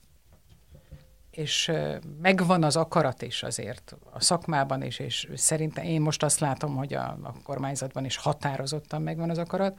[1.38, 1.72] és
[2.22, 6.94] megvan az akarat is azért a szakmában is, és szerintem én most azt látom, hogy
[6.94, 9.78] a, a kormányzatban is határozottan megvan az akarat,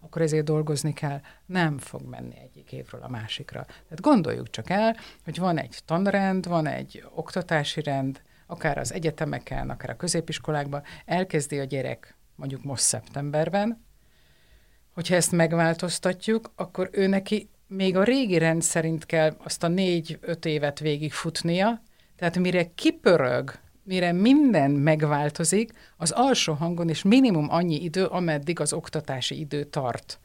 [0.00, 3.64] akkor ezért dolgozni kell, nem fog menni egyik évről a másikra.
[3.64, 9.70] Tehát gondoljuk csak el, hogy van egy tanrend, van egy oktatási rend, akár az egyetemeken,
[9.70, 13.84] akár a középiskolákban, elkezdi a gyerek mondjuk most szeptemberben,
[14.94, 20.44] hogyha ezt megváltoztatjuk, akkor ő neki még a régi rend szerint kell azt a négy-öt
[20.44, 21.82] évet végigfutnia,
[22.16, 28.72] tehát mire kipörög, mire minden megváltozik, az alsó hangon is minimum annyi idő, ameddig az
[28.72, 30.18] oktatási idő tart.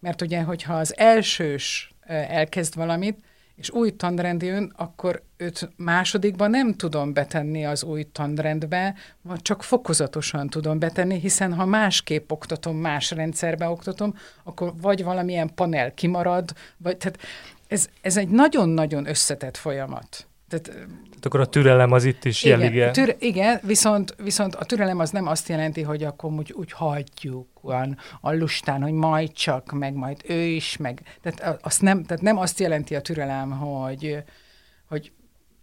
[0.00, 3.18] Mert ugye, hogyha az elsős elkezd valamit,
[3.56, 9.62] és új tanrend jön, akkor őt másodikban nem tudom betenni az új tanrendbe, vagy csak
[9.62, 16.52] fokozatosan tudom betenni, hiszen ha másképp oktatom, más rendszerbe oktatom, akkor vagy valamilyen panel kimarad,
[16.76, 17.18] vagy tehát
[17.68, 20.26] ez, ez egy nagyon-nagyon összetett folyamat.
[20.60, 22.90] Tehát, Tehát akkor a türelem az itt is igen, jelige.
[22.90, 27.48] Tür, igen, viszont, viszont a türelem az nem azt jelenti, hogy akkor úgy, úgy hagyjuk
[27.62, 32.22] olyan a lustán, hogy majd csak, meg majd ő is, meg tehát, azt nem, tehát
[32.22, 34.22] nem azt jelenti a türelem, hogy,
[34.88, 35.12] hogy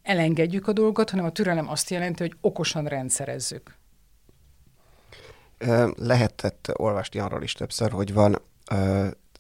[0.04, 3.75] elengedjük a dolgot, hanem a türelem azt jelenti, hogy okosan rendszerezzük.
[5.95, 8.41] Lehetett olvasni arról is többször, hogy van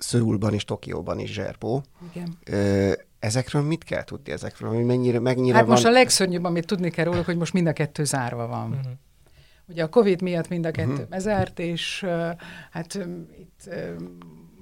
[0.01, 1.83] Szöulban és Tokióban is zserbó.
[2.13, 2.37] Igen.
[3.19, 4.73] Ezekről mit kell tudni ezekről?
[4.73, 5.71] Hogy mennyire, mennyire hát van...
[5.71, 8.69] most a legszörnyűbb, amit tudni kell róluk, hogy most mind a kettő zárva van.
[8.69, 8.91] Uh-huh.
[9.65, 11.07] Ugye a Covid miatt mind a kettő uh-huh.
[11.07, 12.29] bezárt, és uh,
[12.71, 14.17] hát um, itt um,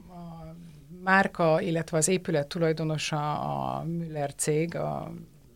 [0.10, 0.56] a
[1.04, 5.12] márka, illetve az épület tulajdonosa a Müller cég, a,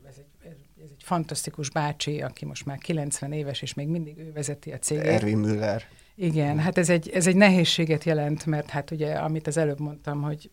[0.08, 0.50] ez, egy,
[0.84, 4.78] ez egy fantasztikus bácsi, aki most már 90 éves, és még mindig ő vezeti a
[4.78, 5.06] céget.
[5.06, 5.84] Erwin Müller.
[6.15, 10.21] Igen, hát ez egy, ez egy nehézséget jelent, mert hát ugye, amit az előbb mondtam,
[10.21, 10.52] hogy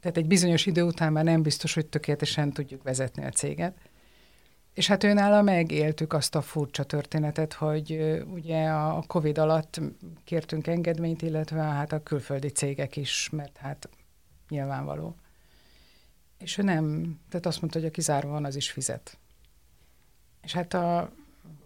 [0.00, 3.76] tehát egy bizonyos idő után már nem biztos, hogy tökéletesen tudjuk vezetni a céget.
[4.74, 9.80] És hát őnála megéltük azt a furcsa történetet, hogy ugye a Covid alatt
[10.24, 13.88] kértünk engedményt, illetve hát a külföldi cégek is, mert hát
[14.48, 15.16] nyilvánvaló.
[16.38, 19.18] És ő nem, tehát azt mondta, hogy aki zárva van, az is fizet.
[20.42, 21.12] És hát a,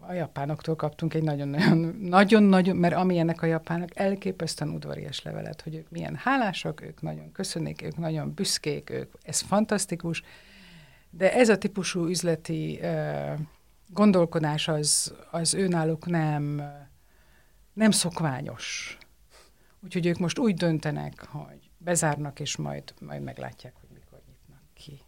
[0.09, 5.91] a japánoktól kaptunk egy nagyon-nagyon, nagyon-nagyon, mert amilyenek a japánok, elképesztően udvarias levelet, hogy ők
[5.91, 10.23] milyen hálásak, ők nagyon köszönik, ők nagyon büszkék, ők, ez fantasztikus,
[11.11, 13.39] de ez a típusú üzleti uh,
[13.89, 16.63] gondolkodás az, az őnáluk nem,
[17.73, 18.99] nem szokványos.
[19.81, 25.01] Úgyhogy ők most úgy döntenek, hogy bezárnak, és majd, majd meglátják, hogy mikor nyitnak ki.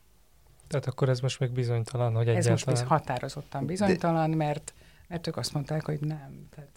[0.68, 2.56] Tehát akkor ez most még bizonytalan, hogy egyáltalán...
[2.56, 4.74] Ez most határozottan bizonytalan, mert
[5.08, 6.48] mert ők azt mondták, hogy nem.
[6.54, 6.70] Tehát,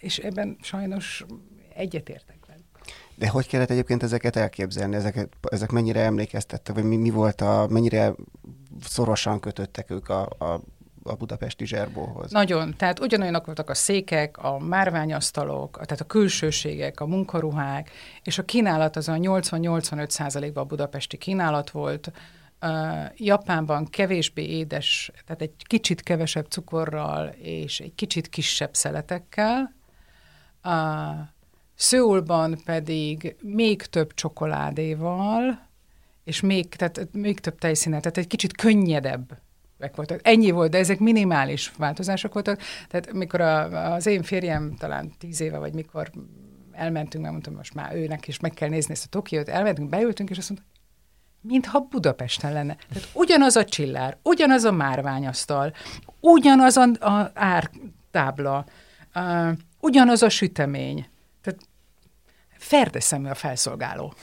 [0.00, 1.24] és ebben sajnos
[1.74, 2.64] egyetértek velük.
[3.14, 4.94] De hogy kellett egyébként ezeket elképzelni?
[4.94, 8.14] Ezeket, ezek mennyire emlékeztettek, vagy mi, mi volt a, mennyire
[8.82, 10.60] szorosan kötöttek ők a, a
[11.02, 12.30] a budapesti zserbóhoz.
[12.30, 12.74] Nagyon.
[12.76, 17.90] Tehát ugyanolyanok voltak a székek, a márványasztalok, tehát a külsőségek, a munkaruhák,
[18.22, 22.12] és a kínálat az a 80-85 százalékban a budapesti kínálat volt,
[23.16, 29.74] Japánban kevésbé édes, tehát egy kicsit kevesebb cukorral és egy kicsit kisebb szeletekkel.
[30.64, 30.72] Uh,
[31.74, 35.68] Szőulban pedig még több csokoládéval,
[36.24, 39.38] és még, tehát még több tejszínet, tehát egy kicsit könnyedebb
[39.94, 40.20] voltak.
[40.22, 42.60] Ennyi volt, de ezek minimális változások voltak.
[42.88, 46.10] Tehát mikor a, az én férjem talán tíz éve, vagy mikor
[46.72, 50.30] elmentünk, mert mondtam, most már őnek is meg kell nézni ezt a Tokiót, elmentünk, beültünk,
[50.30, 50.68] és azt mondta,
[51.40, 52.76] mintha Budapesten lenne.
[52.92, 55.74] Tehát ugyanaz a csillár, ugyanaz a márványasztal,
[56.20, 58.64] ugyanaz a, a ártábla,
[59.14, 59.50] uh,
[59.80, 61.06] ugyanaz a sütemény.
[61.42, 61.60] Tehát
[62.58, 64.14] ferdeszemű a felszolgáló.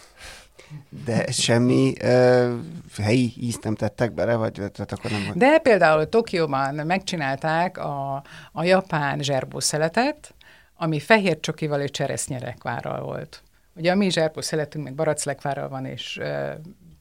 [1.06, 2.54] De semmi uh,
[3.02, 5.32] helyi ízt nem tettek bele, vagy tehát akkor nem?
[5.34, 10.34] De például Tokióban megcsinálták a, a japán zserbószeletet,
[10.76, 13.42] ami fehér csokival és cseresznyerekvárral volt.
[13.76, 16.52] Ugye a mi zserbószeletünk meg baraclekvárral van, és uh,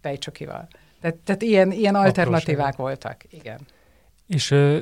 [0.07, 0.69] tejcsokival.
[1.01, 3.59] Tehát, tehát ilyen, ilyen alternatívák voltak, igen.
[4.27, 4.79] És uh,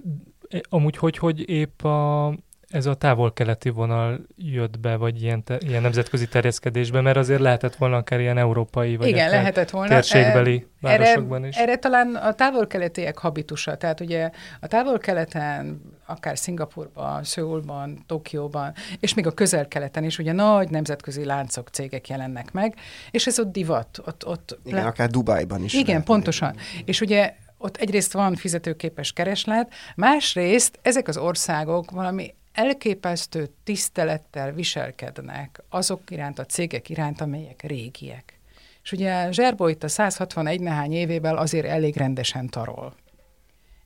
[0.69, 2.27] amúgy hogy, hogy épp a,
[2.75, 7.77] ez a távol-keleti vonal jött be, vagy ilyen, te, ilyen nemzetközi terjeszkedésbe, mert azért lehetett
[7.77, 9.89] volna akár ilyen európai, vagy Igen, lehetett volna.
[9.89, 11.57] térségbeli erre, városokban is.
[11.57, 19.27] Erre talán a távol-keletiek habitusa, tehát ugye a távol-keleten, akár Szingapurban, Szőulban, Tokióban, és még
[19.27, 22.75] a közel-keleten is ugye nagy nemzetközi láncok, cégek jelennek meg,
[23.11, 24.03] és ez ott divat.
[24.07, 24.87] Ott, ott Igen, le...
[24.87, 25.75] akár Dubájban is.
[25.75, 26.05] Igen, lehet.
[26.05, 26.57] pontosan.
[26.85, 35.63] És ugye ott egyrészt van fizetőképes kereslet, másrészt ezek az országok valami elképesztő tisztelettel viselkednek
[35.69, 38.39] azok iránt, a cégek iránt, amelyek régiek.
[38.83, 42.95] És ugye Zserbó itt a 161 nehány évével azért elég rendesen tarol.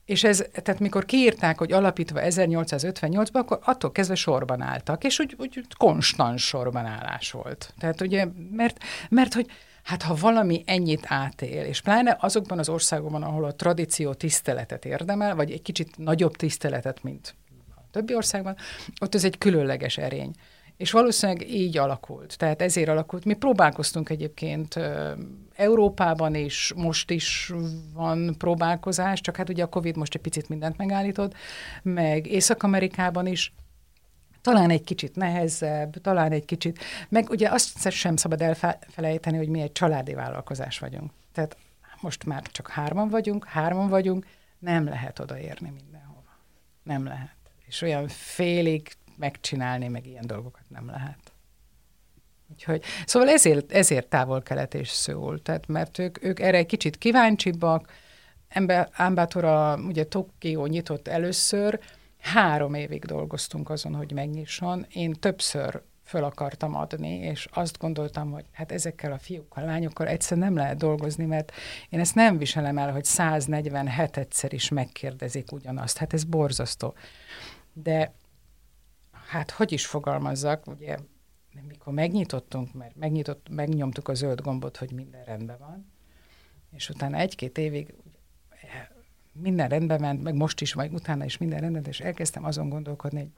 [0.05, 5.35] És ez, tehát mikor kiírták, hogy alapítva 1858-ban, akkor attól kezdve sorban álltak, és úgy,
[5.37, 7.73] úgy konstans sorban állás volt.
[7.77, 8.77] Tehát ugye, mert,
[9.09, 9.49] mert hogy
[9.83, 15.35] hát ha valami ennyit átél, és pláne azokban az országokban, ahol a tradíció tiszteletet érdemel,
[15.35, 17.35] vagy egy kicsit nagyobb tiszteletet, mint
[17.91, 18.55] többi országban,
[19.01, 20.31] ott ez egy különleges erény.
[20.77, 22.37] És valószínűleg így alakult.
[22.37, 23.25] Tehát ezért alakult.
[23.25, 24.79] Mi próbálkoztunk egyébként
[25.55, 27.53] Európában is, most is
[27.93, 31.33] van próbálkozás, csak hát ugye a Covid most egy picit mindent megállított,
[31.81, 33.53] meg Észak-Amerikában is,
[34.41, 39.61] talán egy kicsit nehezebb, talán egy kicsit, meg ugye azt sem szabad elfelejteni, hogy mi
[39.61, 41.11] egy családi vállalkozás vagyunk.
[41.33, 41.57] Tehát
[42.01, 44.25] most már csak hárman vagyunk, hárman vagyunk,
[44.59, 46.37] nem lehet odaérni mindenhova.
[46.83, 47.35] Nem lehet.
[47.69, 51.33] És olyan félig megcsinálni, meg ilyen dolgokat nem lehet.
[52.51, 57.91] Úgyhogy, szóval ezért, ezért távol-kelet és szól, tehát mert ők, ők erre egy kicsit kíváncsibbak,
[58.91, 61.79] Ámbátora ugye Tokió nyitott először,
[62.19, 64.85] három évig dolgoztunk azon, hogy megnyisson.
[64.93, 70.37] Én többször föl akartam adni, és azt gondoltam, hogy hát ezekkel a fiúkkal, lányokkal egyszer
[70.37, 71.51] nem lehet dolgozni, mert
[71.89, 75.97] én ezt nem viselem el, hogy 147 egyszer is megkérdezik ugyanazt.
[75.97, 76.93] Hát ez borzasztó.
[77.73, 78.13] De
[79.11, 80.97] hát hogy is fogalmazzak, ugye
[81.67, 85.91] mikor megnyitottunk, mert megnyitott, megnyomtuk a zöld gombot, hogy minden rendben van,
[86.71, 87.93] és utána egy-két évig
[89.31, 93.19] minden rendben ment, meg most is, vagy utána is minden rendben, és elkezdtem azon gondolkodni,
[93.19, 93.29] hogy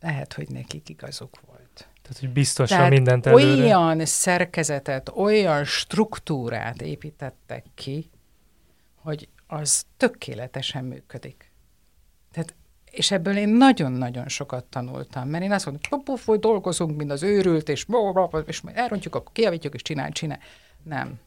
[0.00, 1.88] lehet, hogy nekik igazuk volt.
[2.02, 3.62] Tehát, hogy biztosan mindent előre.
[3.62, 8.10] olyan szerkezetet, olyan struktúrát építettek ki,
[8.94, 11.52] hogy az tökéletesen működik.
[12.32, 12.54] Tehát
[12.90, 17.22] és ebből én nagyon-nagyon sokat tanultam, mert én azt mondom, hogy hogy dolgozunk, mint az
[17.22, 17.86] őrült, és,
[18.46, 20.38] és majd elrontjuk, akkor kiavítjuk, és csinál, csinál.
[20.82, 21.18] Nem.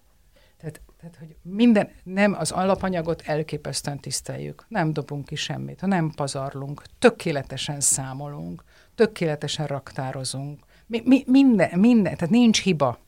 [0.58, 6.84] Tehát, tehát, hogy minden, nem az alapanyagot elképesztően tiszteljük, nem dobunk ki semmit, nem pazarlunk,
[7.00, 8.64] tökéletesen számolunk,
[8.96, 13.00] tökéletesen raktározunk, mi, mi, minden, minden, tehát nincs hiba.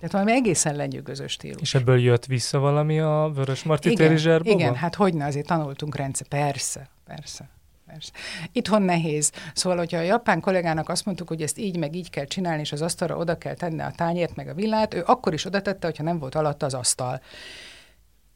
[0.00, 1.60] Tehát valami egészen lenyűgöző stílus.
[1.60, 6.26] És ebből jött vissza valami a Vörös Marti igen, Igen, hát hogyne, azért tanultunk rendszer.
[6.26, 7.48] Persze, persze.
[7.86, 8.12] Persze.
[8.52, 9.32] Itthon nehéz.
[9.54, 12.72] Szóval, hogyha a japán kollégának azt mondtuk, hogy ezt így meg így kell csinálni, és
[12.72, 15.86] az asztalra oda kell tenni a tányért meg a villát, ő akkor is oda tette,
[15.86, 17.20] hogyha nem volt alatta az asztal.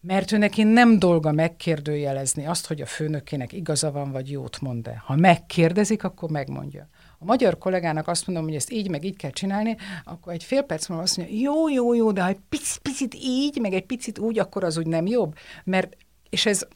[0.01, 5.03] Mert ő neki nem dolga megkérdőjelezni azt, hogy a főnökének igaza van, vagy jót mond-e.
[5.05, 6.89] Ha megkérdezik, akkor megmondja
[7.25, 10.63] a magyar kollégának azt mondom, hogy ezt így, meg így kell csinálni, akkor egy fél
[10.63, 13.87] perc múlva azt mondja, jó, jó, jó, de ha egy picit, picit így, meg egy
[13.87, 15.35] picit úgy, akkor az úgy nem jobb.
[15.65, 15.97] Mert,
[16.31, 16.67] és ez,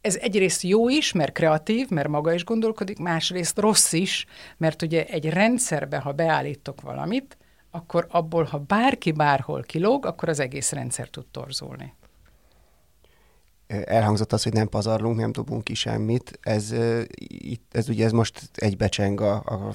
[0.00, 5.06] ez egyrészt jó is, mert kreatív, mert maga is gondolkodik, másrészt rossz is, mert ugye
[5.06, 7.36] egy rendszerbe, ha beállítok valamit,
[7.70, 11.94] akkor abból, ha bárki bárhol kilóg, akkor az egész rendszer tud torzulni
[13.84, 16.38] elhangzott az, hogy nem pazarlunk, nem dobunk ki semmit.
[16.42, 16.74] Ez,
[17.26, 19.74] itt, ez ugye ez most egybecseng a, a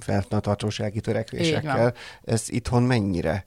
[0.00, 1.94] feltartósági törekvésekkel.
[2.24, 3.46] Ez itthon mennyire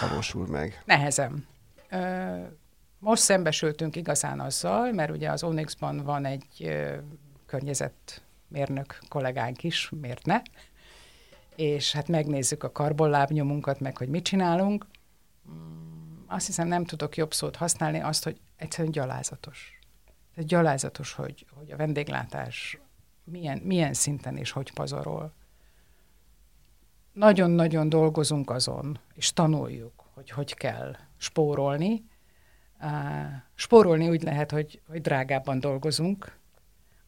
[0.00, 0.82] valósul meg?
[0.84, 1.46] Nehezem.
[2.98, 6.76] Most szembesültünk igazán azzal, mert ugye az Onyxban van egy
[7.46, 10.42] környezetmérnök kollégánk is, miért ne?
[11.56, 14.86] És hát megnézzük a karbonlábnyomunkat, meg hogy mit csinálunk
[16.34, 19.78] azt hiszem nem tudok jobb szót használni, azt, hogy egyszerűen gyalázatos.
[20.34, 22.78] Ez gyalázatos, hogy, hogy a vendéglátás
[23.24, 25.32] milyen, milyen szinten és hogy pazarol.
[27.12, 32.04] Nagyon-nagyon dolgozunk azon, és tanuljuk, hogy hogy kell spórolni.
[33.54, 36.38] Spórolni úgy lehet, hogy, hogy drágábban dolgozunk,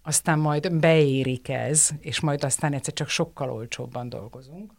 [0.03, 4.73] aztán majd beérik ez, és majd aztán egyszer csak sokkal olcsóbban dolgozunk.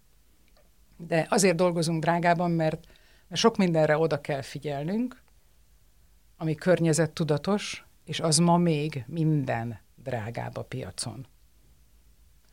[0.98, 2.88] De azért dolgozunk drágában, mert
[3.28, 5.22] mert sok mindenre oda kell figyelnünk,
[6.38, 11.28] ami környezettudatos, és az ma még minden drágább a piacon.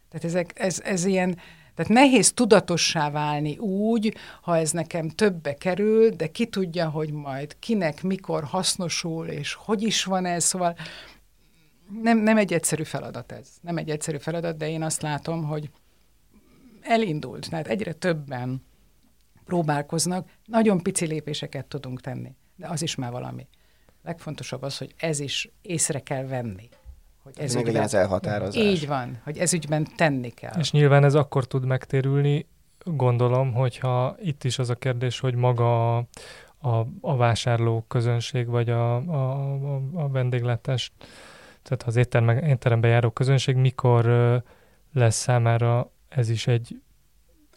[0.08, 1.38] Tehát ezek, ez, ez ilyen,
[1.74, 7.58] tehát nehéz tudatossá válni úgy, ha ez nekem többe kerül, de ki tudja, hogy majd
[7.58, 10.76] kinek, mikor hasznosul, és hogy is van ez, szóval
[12.02, 13.48] nem, nem egy egyszerű feladat ez.
[13.60, 15.70] Nem egy egyszerű feladat, de én azt látom, hogy
[16.80, 18.62] elindult, tehát egyre többen
[19.44, 23.46] próbálkoznak, nagyon pici lépéseket tudunk tenni, de az is már valami.
[24.02, 26.68] Legfontosabb az, hogy ez is észre kell venni.
[27.22, 28.62] Hogy ez ügyben, az elhatározás.
[28.62, 30.58] Így van, hogy ez ügyben tenni kell.
[30.58, 32.46] És nyilván ez akkor tud megtérülni,
[32.84, 36.06] gondolom, hogyha itt is az a kérdés, hogy maga a,
[36.58, 40.92] a, a vásárló közönség, vagy a, a, a, a vendéglátás,
[41.62, 44.04] tehát az étterem, étterembe járó közönség mikor
[44.92, 46.80] lesz számára ez is egy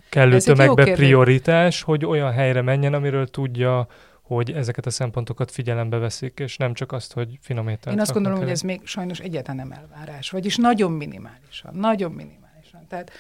[0.10, 3.88] kellő Ez tömegbe prioritás, hogy olyan helyre menjen, amiről tudja,
[4.22, 8.14] hogy ezeket a szempontokat figyelembe veszik, és nem csak azt, hogy finom ételt Én azt
[8.14, 12.86] gondolom, hogy ez még sajnos egyáltalán nem elvárás, vagyis nagyon minimálisan, nagyon minimálisan.
[12.88, 13.12] Tehát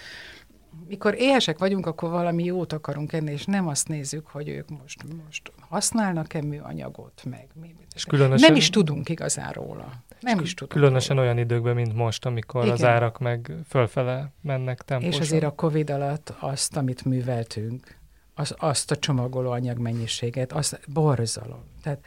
[0.87, 5.03] mikor éhesek vagyunk, akkor valami jót akarunk enni, és nem azt nézzük, hogy ők most,
[5.25, 7.75] most használnak-e műanyagot, meg mi.
[7.95, 9.93] És különösen, nem is tudunk igazán róla.
[10.19, 12.73] Nem is tudunk Különösen olyan időkben, mint most, amikor Igen.
[12.73, 15.13] az árak meg fölfele mennek temposan.
[15.13, 17.97] És azért a Covid alatt azt, amit műveltünk,
[18.33, 21.63] az, azt a csomagoló anyagmennyiséget, az borzalom.
[21.81, 21.99] Tehát,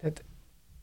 [0.00, 0.24] tehát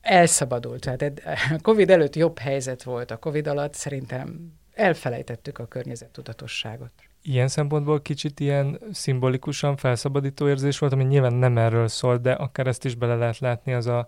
[0.01, 0.81] elszabadult.
[0.81, 1.21] Tehát
[1.57, 6.91] a Covid előtt jobb helyzet volt, a Covid alatt szerintem elfelejtettük a környezettudatosságot.
[7.21, 12.67] Ilyen szempontból kicsit ilyen szimbolikusan felszabadító érzés volt, ami nyilván nem erről szólt, de akár
[12.67, 14.07] ezt is bele lehet látni, az a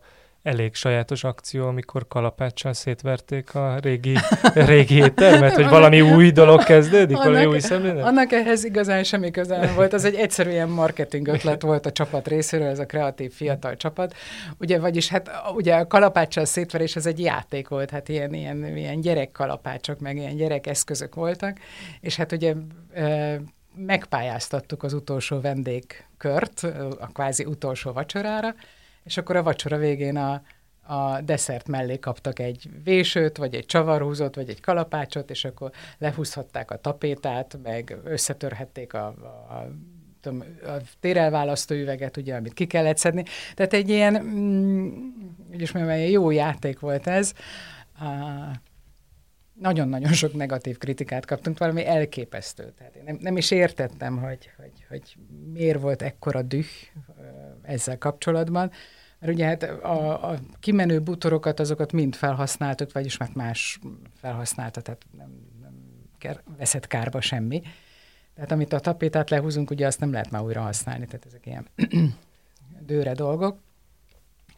[0.50, 4.16] elég sajátos akció, amikor kalapáccsal szétverték a régi,
[4.54, 8.06] régi éttermet, hogy valami új dolog kezdődik, annak, valami új szemlélet?
[8.06, 11.92] Annak ehhez igazán semmi köze nem volt, az egy egyszerű ilyen marketing ötlet volt a
[11.92, 14.16] csapat részéről, ez a kreatív fiatal csapat.
[14.58, 19.02] Ugye, vagyis hát ugye a kalapáccsal szétverés ez egy játék volt, hát ilyen, ilyen, ilyen
[19.02, 21.58] gyerekkalapácsok, meg ilyen gyerekeszközök voltak,
[22.02, 22.54] és hát ugye
[23.76, 26.64] megpályáztattuk az utolsó vendégkört,
[27.00, 28.56] a kvázi utolsó vacsorára,
[29.10, 30.42] és akkor a vacsora végén a,
[30.82, 36.72] a desszert mellé kaptak egy vésőt, vagy egy csavarhúzót, vagy egy kalapácsot, és akkor lehúzhatták
[36.72, 39.68] a tapétát, meg összetörhették a, a
[40.22, 43.24] tudom, a térelválasztó üveget, ugye, amit ki kellett szedni.
[43.56, 44.88] Tehát egy ilyen, mm,
[45.52, 47.34] is mondjam, jó játék volt ez.
[48.02, 48.56] Uh,
[49.60, 52.74] nagyon-nagyon sok negatív kritikát kaptunk, valami elképesztő.
[52.78, 55.18] Tehát én nem, nem is értettem, hogy, hogy, hogy
[55.54, 56.66] miért volt ekkora düh
[57.62, 58.72] ezzel kapcsolatban.
[59.20, 63.80] Mert ugye hát a, a kimenő butorokat, azokat mind felhasználtuk, vagyis mert más
[64.20, 65.30] felhasználta, tehát nem,
[65.62, 67.62] nem veszett kárba semmi.
[68.36, 71.68] Tehát amit a tapétát lehúzunk, ugye azt nem lehet már újra használni, tehát ezek ilyen
[72.88, 73.60] dőre dolgok.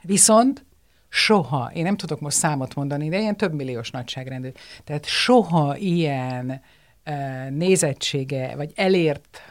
[0.01, 0.65] Viszont
[1.09, 4.51] soha, én nem tudok most számot mondani, de ilyen több milliós nagyságrendű,
[4.83, 6.61] tehát soha ilyen
[7.49, 9.41] nézettsége, vagy elért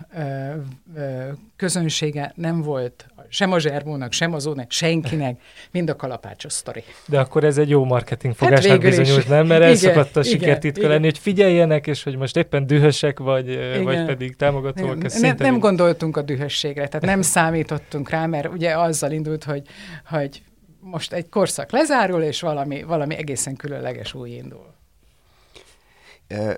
[1.57, 5.41] közönsége nem volt sem a Zserbónak, sem az Ónak, senkinek,
[5.71, 6.85] mind a kalapácsos sztori.
[7.07, 9.47] De akkor ez egy jó marketing fogásnak hát bizonyult, nem?
[9.47, 13.85] Mert ez szokott a sikertitka lenni, hogy figyeljenek, és hogy most éppen dühösek, vagy, igen.
[13.85, 15.05] vagy pedig támogatóak.
[15.05, 19.63] Ez nem, nem gondoltunk a dühösségre, tehát nem számítottunk rá, mert ugye azzal indult, hogy,
[20.07, 20.43] hogy
[20.81, 24.75] most egy korszak lezárul, és valami, valami egészen különleges új indul.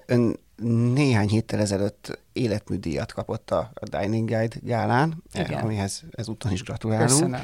[0.06, 5.60] Ön néhány héttel ezelőtt életműdíjat kapott a, Dining Guide gálán, Igen.
[5.60, 7.08] amihez ezúton is gratulálunk.
[7.08, 7.40] Köszönöm.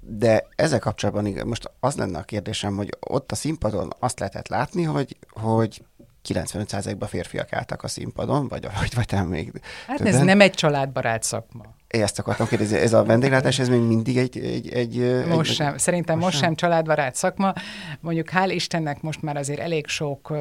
[0.00, 4.82] De ezzel kapcsolatban most az lenne a kérdésem, hogy ott a színpadon azt lehetett látni,
[4.82, 5.82] hogy, hogy
[6.28, 10.14] 95%-ban férfiak álltak a színpadon, vagy, vagy, vagy talán még Hát többen.
[10.14, 11.64] ez nem egy családbarát szakma.
[11.88, 14.38] Én ezt akartam kérdezni, ez a vendéglátás, ez még mindig egy...
[14.38, 16.42] egy, egy most egy, sem, szerintem most, sem.
[16.42, 17.52] sem családbarát szakma.
[18.00, 20.32] Mondjuk hál' Istennek most már azért elég sok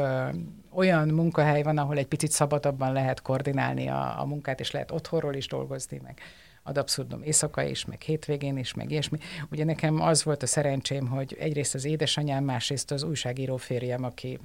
[0.76, 5.34] olyan munkahely van, ahol egy picit szabadabban lehet koordinálni a, a munkát, és lehet otthonról
[5.34, 6.20] is dolgozni, meg
[6.64, 9.18] ad abszurdum éjszaka is, meg hétvégén is, meg ilyesmi.
[9.52, 14.40] Ugye nekem az volt a szerencsém, hogy egyrészt az édesanyám, másrészt az újságíró férjem, aki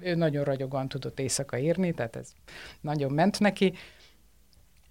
[0.00, 2.32] ő nagyon ragyogóan tudott éjszaka írni, tehát ez
[2.80, 3.72] nagyon ment neki.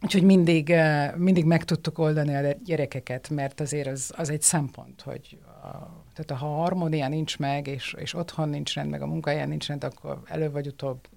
[0.01, 5.01] Úgyhogy mindig, eh, mindig meg tudtuk oldani a gyerekeket, mert azért az, az egy szempont,
[5.01, 9.05] hogy a, tehát ha a harmónia nincs meg, és, és otthon nincs rend, meg a
[9.05, 11.07] munkahelyen nincs rend, akkor előbb vagy utóbb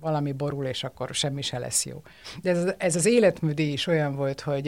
[0.00, 2.02] valami borul, és akkor semmi se lesz jó.
[2.42, 4.66] De ez, ez az életműdi is olyan volt, hogy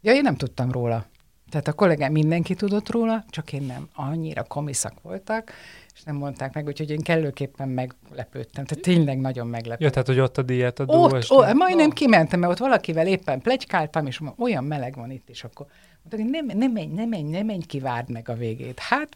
[0.00, 1.06] ja, én nem tudtam róla.
[1.54, 3.88] Tehát a kollégám mindenki tudott róla, csak én nem.
[3.94, 5.52] Annyira komiszak voltak,
[5.94, 8.64] és nem mondták meg, úgyhogy én kellőképpen meglepődtem.
[8.64, 9.86] Tehát tényleg nagyon meglepődtem.
[9.86, 13.40] Ja, tehát, hogy ott a diét a ott, ó, majdnem kimentem, mert ott valakivel éppen
[13.40, 15.66] plegykáltam, és olyan meleg van itt, és akkor
[16.02, 18.78] mondták, hogy nem, nem menj, nem menj, nem menj, kivárd meg a végét.
[18.78, 19.08] Hát,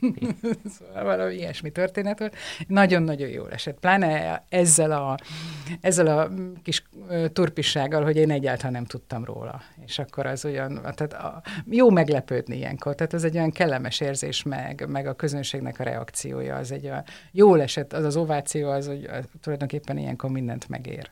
[0.78, 2.36] szóval valami ilyesmi történet volt.
[2.66, 3.78] Nagyon-nagyon jól esett.
[3.78, 5.16] Pláne ezzel a,
[5.80, 6.30] ezzel a
[6.62, 6.82] kis
[7.32, 9.62] turpissággal, hogy én egyáltalán nem tudtam róla.
[9.84, 12.94] És akkor az olyan, tehát a, jó meglepődni ilyenkor.
[12.94, 16.56] Tehát ez egy olyan kellemes érzés, meg, meg a közönségnek a reakciója.
[16.56, 19.08] Az egy olyan, jól esett, az az ováció, az, hogy
[19.40, 21.10] tulajdonképpen ilyenkor mindent megér.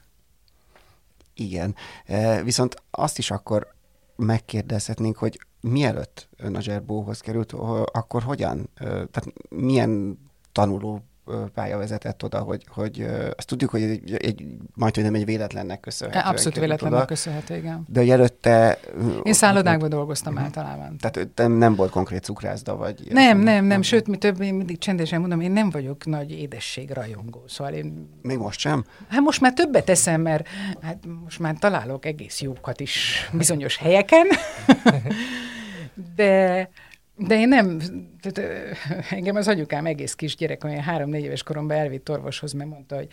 [1.35, 1.75] Igen.
[2.45, 3.75] Viszont azt is akkor
[4.17, 7.53] megkérdezhetnénk, hogy mielőtt ön a Zserbóhoz került,
[7.93, 10.19] akkor hogyan, tehát milyen
[10.53, 11.03] tanuló
[11.55, 13.07] pálya vezetett oda, hogy, hogy
[13.37, 16.29] azt tudjuk, hogy egy, egy majd, hogy nem egy véletlennek köszönhető.
[16.29, 17.87] Abszolút véletlennek oda, köszönhető, igen.
[17.89, 18.79] De előtte...
[19.23, 20.47] Én szállodákban dolgoztam uh-huh.
[20.49, 20.97] általában.
[20.97, 23.01] Tehát nem, nem volt konkrét cukrászda, vagy...
[23.11, 26.91] Nem, nem, nem, sőt, mi több, én mindig csendesen mondom, én nem vagyok nagy édesség
[26.91, 28.09] rajongó, szóval én...
[28.23, 28.85] Még most sem?
[29.09, 30.49] Hát most már többet teszem, mert
[30.81, 34.27] hát most már találok egész jókat is bizonyos helyeken,
[36.17, 36.69] de
[37.17, 37.79] de én nem,
[38.21, 38.51] tehát,
[39.11, 43.09] engem az anyukám egész kisgyerek, olyan három-négy éves koromban elvitt orvoshoz, mert mondta, hogy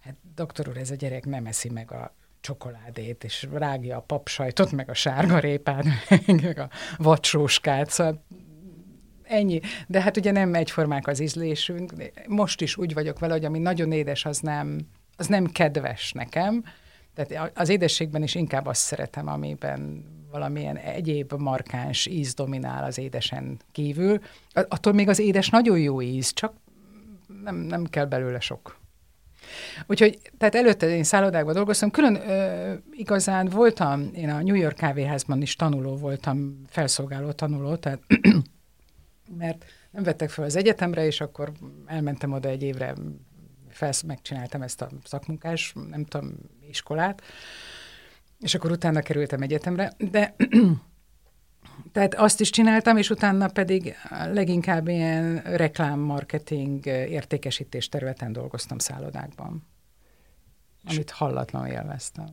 [0.00, 4.72] hát doktor úr, ez a gyerek nem eszi meg a csokoládét, és rágja a papsajtot,
[4.72, 5.84] meg a sárgarépát,
[6.42, 8.24] meg a vacsóskát, szóval
[9.22, 9.60] ennyi.
[9.86, 11.92] De hát ugye nem egyformák az ízlésünk.
[12.26, 14.78] Most is úgy vagyok vele, hogy ami nagyon édes, az nem,
[15.16, 16.64] az nem kedves nekem.
[17.26, 23.60] Tehát az édességben is inkább azt szeretem, amiben valamilyen egyéb markáns íz dominál az édesen
[23.72, 24.20] kívül.
[24.52, 26.52] Attól még az édes nagyon jó íz, csak
[27.44, 28.78] nem, nem kell belőle sok.
[29.86, 35.42] Úgyhogy, tehát előtte én szállodákban dolgoztam, külön ö, igazán voltam, én a New York kávéházban
[35.42, 38.00] is tanuló voltam, felszolgáló tanuló, tehát
[39.38, 41.52] mert nem vettek fel az egyetemre, és akkor
[41.86, 42.94] elmentem oda egy évre,
[43.78, 46.34] felsz, megcsináltam ezt a szakmunkás, nem tudom,
[46.68, 47.22] iskolát,
[48.40, 50.34] és akkor utána kerültem egyetemre, de
[51.92, 53.94] tehát azt is csináltam, és utána pedig
[54.32, 59.66] leginkább ilyen reklám, marketing, értékesítés területen dolgoztam szállodákban,
[60.84, 62.26] amit hallatlanul élveztem.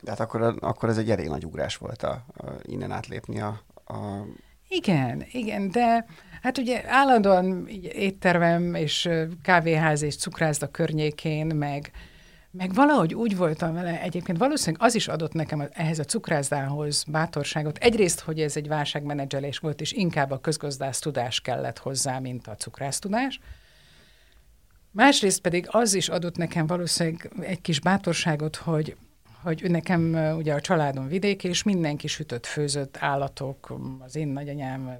[0.00, 3.62] De hát akkor, akkor ez egy elég nagy ugrás volt a, a, innen átlépni a,
[3.84, 4.26] a...
[4.74, 6.06] Igen, igen, de
[6.42, 9.08] hát ugye állandóan éttervem és
[9.42, 11.90] kávéház és cukrászda környékén, meg,
[12.50, 17.78] meg valahogy úgy voltam vele, egyébként valószínűleg az is adott nekem ehhez a cukrászdához bátorságot.
[17.78, 22.54] Egyrészt, hogy ez egy válságmenedzselés volt, és inkább a közgazdász tudás kellett hozzá, mint a
[22.54, 23.40] cukrásztudás.
[24.90, 28.96] Másrészt pedig az is adott nekem valószínűleg egy kis bátorságot, hogy,
[29.42, 34.98] hogy nekem ugye a családom vidék, és mindenki sütött, főzött állatok, az én nagyanyám,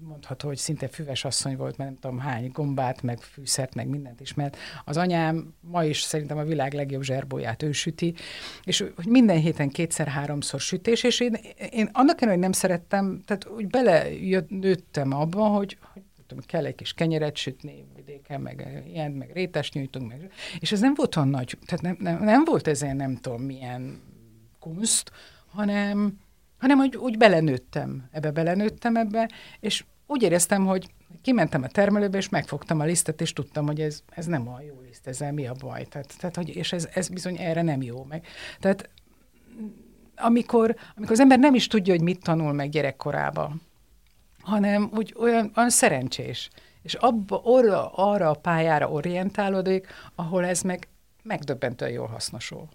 [0.00, 4.20] mondható, hogy szinte füves asszony volt, mert nem tudom hány gombát, meg fűszert, meg mindent
[4.20, 4.56] ismert.
[4.84, 8.14] Az anyám ma is szerintem a világ legjobb zserbóját ő süti,
[8.64, 11.36] és hogy minden héten kétszer-háromszor sütés, és én,
[11.70, 13.66] én annak ellenére, hogy nem szerettem, tehát úgy
[14.48, 15.78] nőttem abba, hogy
[16.28, 20.80] tudom, kell egy kis kenyeret sütni vidéken, meg ilyen, meg rétes nyújtunk, meg, és ez
[20.80, 24.00] nem volt olyan nagy, tehát nem, nem, nem volt ezen nem tudom milyen
[24.58, 25.12] kunst,
[25.50, 26.18] hanem
[26.58, 30.90] hanem hogy úgy belenőttem, ebbe belenőttem ebbe, és úgy éreztem, hogy
[31.22, 34.80] kimentem a termelőbe, és megfogtam a lisztet, és tudtam, hogy ez, ez nem a jó
[34.86, 35.84] liszt, ezzel mi a baj.
[35.84, 38.26] Tehát, tehát hogy, és ez, ez bizony erre nem jó meg.
[38.60, 38.88] Tehát
[40.16, 43.60] amikor, amikor az ember nem is tudja, hogy mit tanul meg gyerekkorában,
[44.48, 46.50] hanem úgy olyan, olyan szerencsés,
[46.82, 50.88] és abba, orra, arra a pályára orientálódik, ahol ez meg
[51.22, 52.68] megdöbbentően jól hasznosul.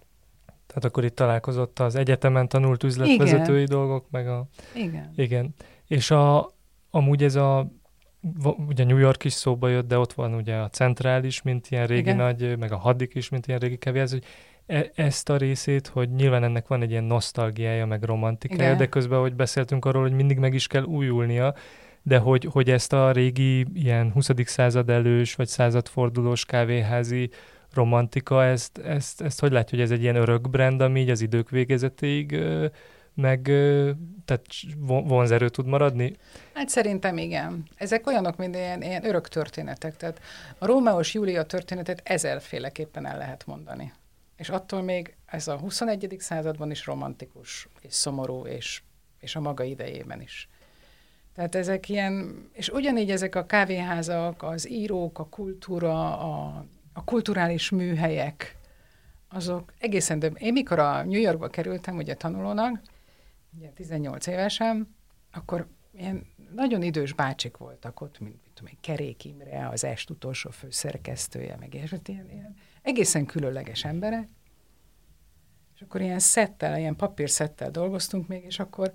[0.68, 3.78] Tehát akkor itt találkozott az egyetemen tanult üzletvezetői igen.
[3.78, 4.48] dolgok, meg a...
[4.74, 5.12] Igen.
[5.16, 5.56] Igen.
[5.88, 6.52] És a,
[6.92, 7.68] amúgy ez a
[8.68, 12.00] ugye New York is szóba jött, de ott van ugye a centrális, mint ilyen régi
[12.00, 12.16] Igen.
[12.16, 14.24] nagy, meg a hadik is, mint ilyen régi kevéhez, hogy
[14.66, 18.78] e- ezt a részét, hogy nyilván ennek van egy ilyen nosztalgiája, meg romantikája, Igen.
[18.78, 21.54] de közben, hogy beszéltünk arról, hogy mindig meg is kell újulnia,
[22.02, 24.30] de hogy, hogy ezt a régi ilyen 20.
[24.46, 27.30] század elős, vagy századfordulós kávéházi
[27.74, 31.22] romantika, ezt, ezt, ezt hogy látja, hogy ez egy ilyen örök brand, ami így az
[31.22, 32.40] idők végezetéig
[33.16, 33.42] meg
[34.26, 34.46] tehát
[34.86, 36.16] vonzerő tud maradni?
[36.54, 37.64] Hát szerintem igen.
[37.76, 39.98] Ezek olyanok, mint ilyen, ilyen örök történetek.
[39.98, 40.22] Tehát
[40.58, 43.94] a Rómeós Júlia történetet ezerféleképpen el lehet mondani.
[44.36, 46.16] És attól még ez a 21.
[46.20, 48.82] században is romantikus, és szomorú, és,
[49.20, 50.50] és a maga idejében is.
[51.36, 57.70] Tehát ezek ilyen, és ugyanígy ezek a kávéházak, az írók, a kultúra, a a kulturális
[57.70, 58.58] műhelyek,
[59.30, 60.36] azok egészen több.
[60.40, 62.82] Én mikor a New Yorkba kerültem, ugye tanulónak,
[63.58, 64.96] ugye 18 évesen,
[65.32, 70.50] akkor ilyen nagyon idős bácsik voltak ott, mint tudom én, Kerék Imre, az Est utolsó
[70.50, 74.28] főszerkesztője, meg és ilyen, ilyen egészen különleges emberek.
[75.76, 78.92] És akkor ilyen szettel, ilyen papírszettel dolgoztunk még, és akkor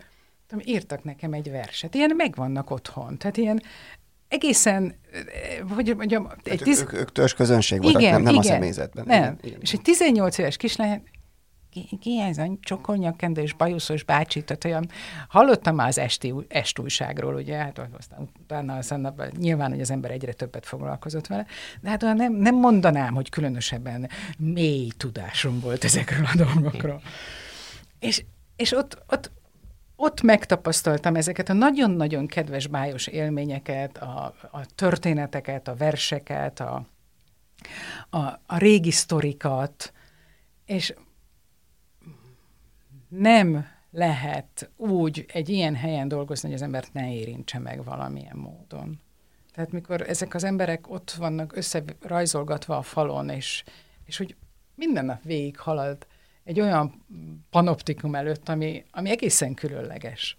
[0.47, 1.95] tudom, írtak nekem egy verset.
[1.95, 3.19] Ilyen megvannak otthon.
[3.19, 3.63] Tehát ilyen
[4.29, 4.95] egészen,
[5.75, 6.29] hogy mondjam...
[6.43, 6.81] Egy tiz...
[6.81, 9.05] ők, ők törzs közönség voltak, igen, nem, nem igen, a személyzetben.
[9.07, 9.23] Nem.
[9.23, 9.61] Igen, igen.
[9.61, 11.03] És egy 18 éves kislány,
[11.71, 14.91] ki, a csokolnyakendő és bajuszos bácsi, tehát olyan,
[15.29, 20.33] hallottam már az esti, estújságról, ugye, hát aztán utána, aztán nyilván, hogy az ember egyre
[20.33, 21.47] többet foglalkozott vele,
[21.81, 24.09] de hát nem, nem mondanám, hogy különösebben
[24.39, 27.01] mély tudásom volt ezekről a dolgokról.
[27.99, 28.25] És,
[28.57, 29.31] és ott, ott
[30.01, 36.87] ott megtapasztaltam ezeket a nagyon-nagyon kedves bájos élményeket, a, a történeteket, a verseket, a,
[38.11, 39.93] a, a régi sztorikat,
[40.66, 40.95] és
[43.09, 49.01] nem lehet úgy egy ilyen helyen dolgozni, hogy az embert ne érintse meg valamilyen módon.
[49.55, 53.65] Tehát mikor ezek az emberek ott vannak összerajzolgatva a falon, és,
[54.05, 54.37] és hogy
[54.75, 56.07] minden nap végig halad
[56.45, 57.05] egy olyan
[57.51, 60.37] panoptikum előtt, ami, ami egészen különleges.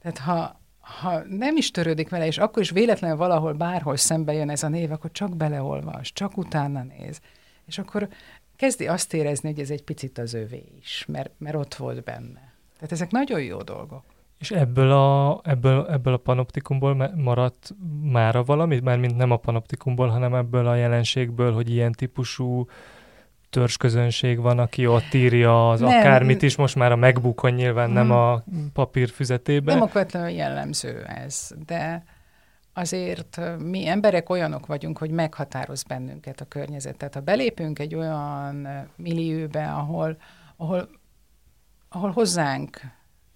[0.00, 4.50] Tehát ha, ha nem is törődik vele, és akkor is véletlenül valahol bárhol szembe jön
[4.50, 7.20] ez a név, akkor csak beleolvas, csak utána néz.
[7.66, 8.08] És akkor
[8.60, 12.52] kezdi azt érezni, hogy ez egy picit az övé is, mert, mert ott volt benne.
[12.74, 14.02] Tehát ezek nagyon jó dolgok.
[14.38, 18.80] És ebből a, ebből, ebből a panoptikumból maradt mára valami?
[18.80, 22.66] Mármint nem a panoptikumból, hanem ebből a jelenségből, hogy ilyen típusú
[23.50, 27.94] törzsközönség van, aki ott írja az nem, akármit is, most már a megbukon nyilván hmm.
[27.94, 28.42] nem a
[28.72, 29.74] papírfüzetében.
[29.74, 32.04] Nem okvetlenül jellemző ez, de
[32.80, 36.96] azért mi emberek olyanok vagyunk, hogy meghatároz bennünket a környezet.
[36.96, 40.16] Tehát ha belépünk egy olyan millióbe, ahol,
[40.56, 40.88] ahol,
[41.88, 42.80] ahol hozzánk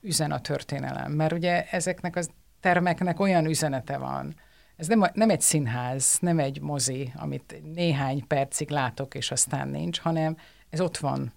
[0.01, 2.21] üzen a történelem, mert ugye ezeknek a
[2.61, 4.35] termeknek olyan üzenete van,
[4.77, 9.99] ez nem, nem egy színház, nem egy mozi, amit néhány percig látok, és aztán nincs,
[10.01, 10.37] hanem
[10.71, 11.33] ez ott van.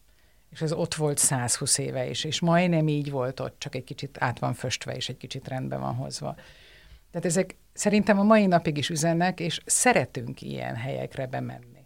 [0.49, 4.17] És ez ott volt 120 éve is, és majdnem így volt ott, csak egy kicsit
[4.19, 6.35] át van föstve, és egy kicsit rendben van hozva.
[7.11, 11.77] Tehát ezek szerintem a mai napig is üzennek, és szeretünk ilyen helyekre bemenni.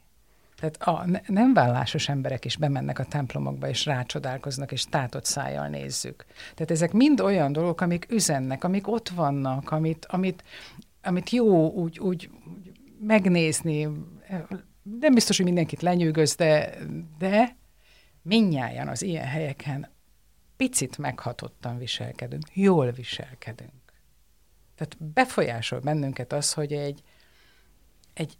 [0.61, 6.25] Tehát a nem vállásos emberek is bemennek a templomokba, és rácsodálkoznak, és tátott szájjal nézzük.
[6.53, 10.43] Tehát ezek mind olyan dolgok, amik üzennek, amik ott vannak, amit, amit,
[11.03, 12.29] amit jó úgy, úgy
[12.99, 13.87] megnézni.
[14.99, 16.77] Nem biztos, hogy mindenkit lenyűgöz, de,
[17.17, 17.55] de
[18.21, 19.89] minnyáján az ilyen helyeken
[20.57, 23.80] picit meghatottan viselkedünk, jól viselkedünk.
[24.81, 27.01] Tehát befolyásol bennünket az, hogy egy,
[28.13, 28.37] egy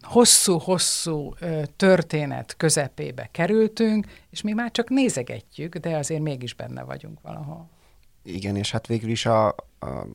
[0.00, 1.34] hosszú-hosszú
[1.76, 7.68] történet közepébe kerültünk, és mi már csak nézegetjük, de azért mégis benne vagyunk valahol.
[8.22, 9.54] Igen, és hát végül is a, a,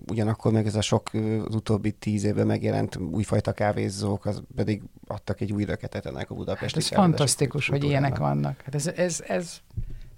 [0.07, 1.09] ugyanakkor meg ez a sok
[1.47, 6.35] az utóbbi tíz évben megjelent újfajta kávézók, az pedig adtak egy új löketet ennek a
[6.35, 8.61] budapesti hát Ez fantasztikus, hogy ilyenek vannak.
[8.61, 9.61] Hát ez, ez, ez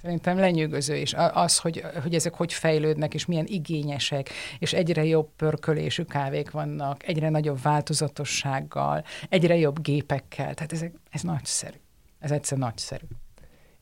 [0.01, 4.29] Szerintem lenyűgöző, és az, hogy, hogy ezek hogy fejlődnek, és milyen igényesek,
[4.59, 10.53] és egyre jobb pörkölésű kávék vannak, egyre nagyobb változatossággal, egyre jobb gépekkel.
[10.53, 11.77] Tehát ez, ez nagyszerű.
[12.19, 13.05] Ez egyszer nagyszerű.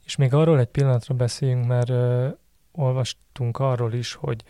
[0.06, 2.28] És még arról egy pillanatra beszéljünk, mert ö,
[2.72, 4.44] olvastunk arról is, hogy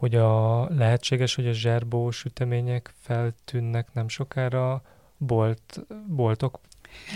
[0.00, 4.82] hogy a lehetséges, hogy a zserbó sütemények feltűnnek nem sokára
[5.16, 6.60] bolt, boltok.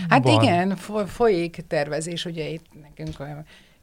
[0.09, 0.77] Hát igen,
[1.07, 3.19] folyik tervezés, ugye itt nekünk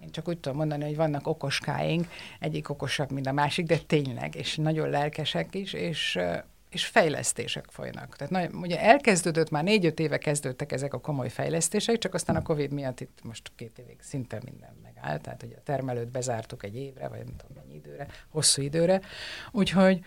[0.02, 2.08] én csak úgy tudom mondani, hogy vannak okoskáink,
[2.40, 6.20] egyik okosabb, mint a másik, de tényleg, és nagyon lelkesek is, és,
[6.70, 8.16] és fejlesztések folynak.
[8.16, 12.42] Tehát nagyon, ugye elkezdődött, már négy-öt éve kezdődtek ezek a komoly fejlesztések, csak aztán a
[12.42, 16.76] Covid miatt itt most két évig szinte minden megállt, tehát ugye a termelőt bezártuk egy
[16.76, 19.02] évre, vagy nem tudom mennyi időre, hosszú időre,
[19.52, 20.00] úgyhogy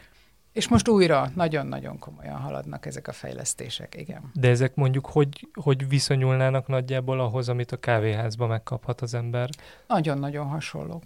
[0.55, 4.31] és most újra nagyon-nagyon komolyan haladnak ezek a fejlesztések, igen.
[4.33, 9.49] De ezek mondjuk hogy, hogy viszonyulnának nagyjából ahhoz, amit a kávéházban megkaphat az ember?
[9.87, 11.03] Nagyon-nagyon hasonló.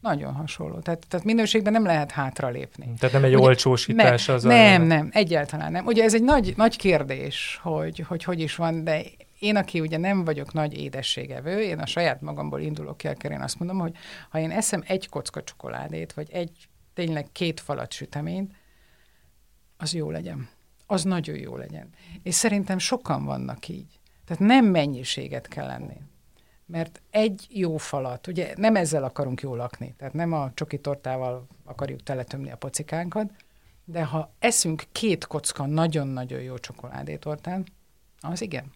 [0.00, 0.78] Nagyon hasonló.
[0.78, 2.92] Tehát, tehát minőségben nem lehet hátralépni.
[2.98, 4.84] Tehát nem egy Ugye, olcsósítás az Nem, a...
[4.84, 5.86] nem, egyáltalán nem.
[5.86, 9.02] Ugye ez egy nagy, nagy kérdés, hogy, hogy hogy is van, de
[9.38, 13.58] én, aki ugye nem vagyok nagy édességevő, én a saját magamból indulok ki, én azt
[13.58, 13.92] mondom, hogy
[14.30, 18.52] ha én eszem egy kocka csokoládét, vagy egy tényleg két falat süteményt,
[19.76, 20.48] az jó legyen.
[20.86, 21.88] Az nagyon jó legyen.
[22.22, 24.00] És szerintem sokan vannak így.
[24.24, 25.96] Tehát nem mennyiséget kell lenni.
[26.66, 31.46] Mert egy jó falat, ugye nem ezzel akarunk jól lakni, tehát nem a csoki tortával
[31.64, 33.30] akarjuk teletömni a pocikánkat,
[33.84, 37.66] de ha eszünk két kocka nagyon-nagyon jó csokoládétortán,
[38.20, 38.72] az igen.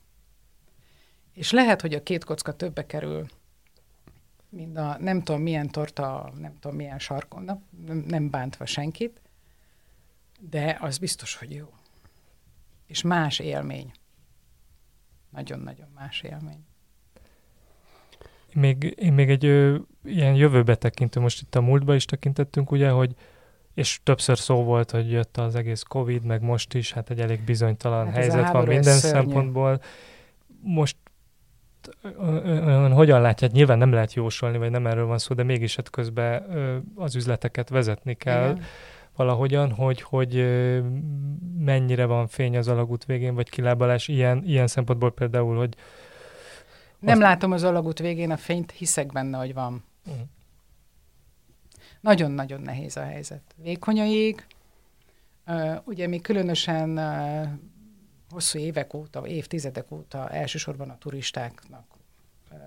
[1.34, 3.26] És lehet, hogy a két kocka többe kerül,
[4.48, 9.20] mint a nem tudom milyen torta, nem tudom milyen sarkon, nem, nem bántva senkit,
[10.40, 11.66] de az biztos, hogy jó.
[12.86, 13.90] És más élmény.
[15.30, 16.64] Nagyon-nagyon más élmény.
[18.54, 22.90] Még, én még egy ö, ilyen jövőbe tekintő, most itt a múltba is tekintettünk, ugye,
[22.90, 23.14] hogy
[23.74, 27.40] és többször szó volt, hogy jött az egész Covid, meg most is, hát egy elég
[27.40, 29.82] bizonytalan hát helyzet van minden szempontból.
[30.62, 30.96] Most
[32.92, 36.42] hogyan látják, nyilván nem lehet jósolni, vagy nem erről van szó, de mégis hát közben
[36.94, 38.50] az üzleteket vezetni kell.
[38.50, 38.64] Igen
[39.16, 40.34] valahogyan, hogy, hogy
[41.58, 45.76] mennyire van fény az alagút végén, vagy kilábalás ilyen, ilyen szempontból például, hogy...
[46.98, 47.26] Nem azt...
[47.26, 49.84] látom az alagút végén a fényt, hiszek benne, hogy van.
[50.06, 50.22] Uh-huh.
[52.00, 53.42] Nagyon-nagyon nehéz a helyzet.
[53.56, 54.46] Vékony a jég,
[55.46, 57.48] uh, ugye mi különösen uh,
[58.30, 61.84] hosszú évek óta, évtizedek óta elsősorban a turistáknak
[62.50, 62.58] uh,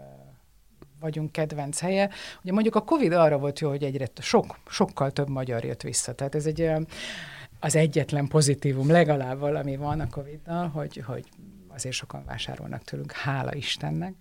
[1.03, 2.09] vagyunk kedvenc helye.
[2.41, 6.13] Ugye mondjuk a Covid arra volt jó, hogy egyre sok, sokkal több magyar jött vissza.
[6.13, 6.71] Tehát ez egy
[7.59, 11.25] az egyetlen pozitívum legalább valami van a Covid-dal, hogy, hogy
[11.67, 14.13] azért sokan vásárolnak tőlünk, hála Istennek.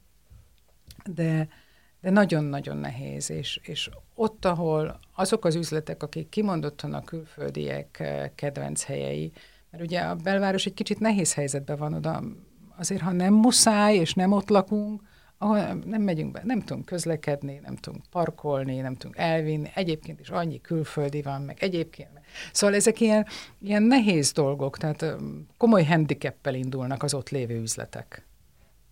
[1.05, 1.49] De,
[2.01, 8.03] de nagyon-nagyon nehéz, és, és ott, ahol azok az üzletek, akik kimondottan a külföldiek
[8.35, 9.33] kedvenc helyei,
[9.71, 12.23] mert ugye a belváros egy kicsit nehéz helyzetben van oda,
[12.77, 15.03] azért, ha nem muszáj, és nem ott lakunk,
[15.43, 20.29] ahol nem megyünk be, nem tudunk közlekedni, nem tudunk parkolni, nem tudunk elvinni, egyébként is
[20.29, 22.11] annyi külföldi van, meg egyébként.
[22.53, 23.27] Szóval ezek ilyen,
[23.59, 25.05] ilyen nehéz dolgok, tehát
[25.57, 28.27] komoly handicappel indulnak az ott lévő üzletek.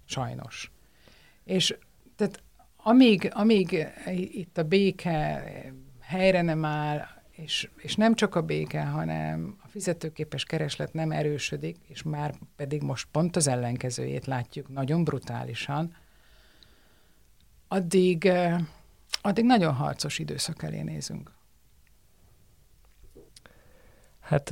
[0.05, 0.71] Sajnos.
[1.45, 1.77] És
[2.17, 2.43] tehát
[2.77, 3.87] amíg, amíg
[4.33, 5.45] itt a béke
[6.01, 11.77] helyre nem áll, és, és nem csak a béke, hanem a fizetőképes kereslet nem erősödik,
[11.89, 15.95] és már pedig most pont az ellenkezőjét látjuk nagyon brutálisan,
[17.73, 18.33] addig,
[19.23, 21.31] addig nagyon harcos időszak elé nézünk.
[24.21, 24.49] Hát,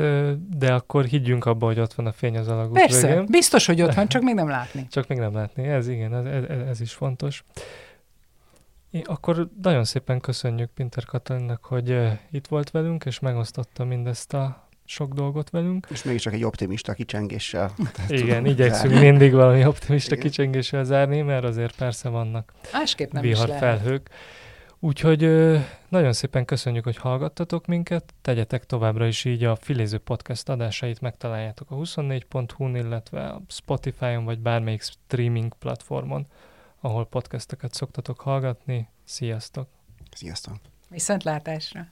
[0.59, 3.27] de akkor higgyünk abba, hogy ott van a fény az alagút Persze, végén.
[3.27, 4.87] biztos, hogy ott van, csak még nem látni.
[4.91, 7.45] Csak még nem látni, ez igen, ez, ez, ez is fontos.
[8.91, 14.68] Én akkor nagyon szépen köszönjük Pinter Katalinnak, hogy itt volt velünk, és megosztotta mindezt a
[14.89, 15.87] sok dolgot velünk.
[15.91, 17.75] És mégiscsak egy optimista kicsengéssel.
[18.09, 19.09] Igen, igyekszünk zárni.
[19.09, 20.27] mindig valami optimista Igen.
[20.27, 24.11] kicsengéssel zárni, mert azért persze vannak Másképp nem vihar felhők.
[24.81, 25.21] Úgyhogy
[25.89, 31.71] nagyon szépen köszönjük, hogy hallgattatok minket, tegyetek továbbra is így a Filéző Podcast adásait megtaláljátok
[31.71, 36.27] a 24.hu-n, illetve a Spotify-on vagy bármelyik streaming platformon,
[36.81, 38.89] ahol podcasteket szoktatok hallgatni.
[39.05, 39.69] Sziasztok!
[40.11, 40.57] Sziasztok!
[40.89, 41.89] Viszontlátásra!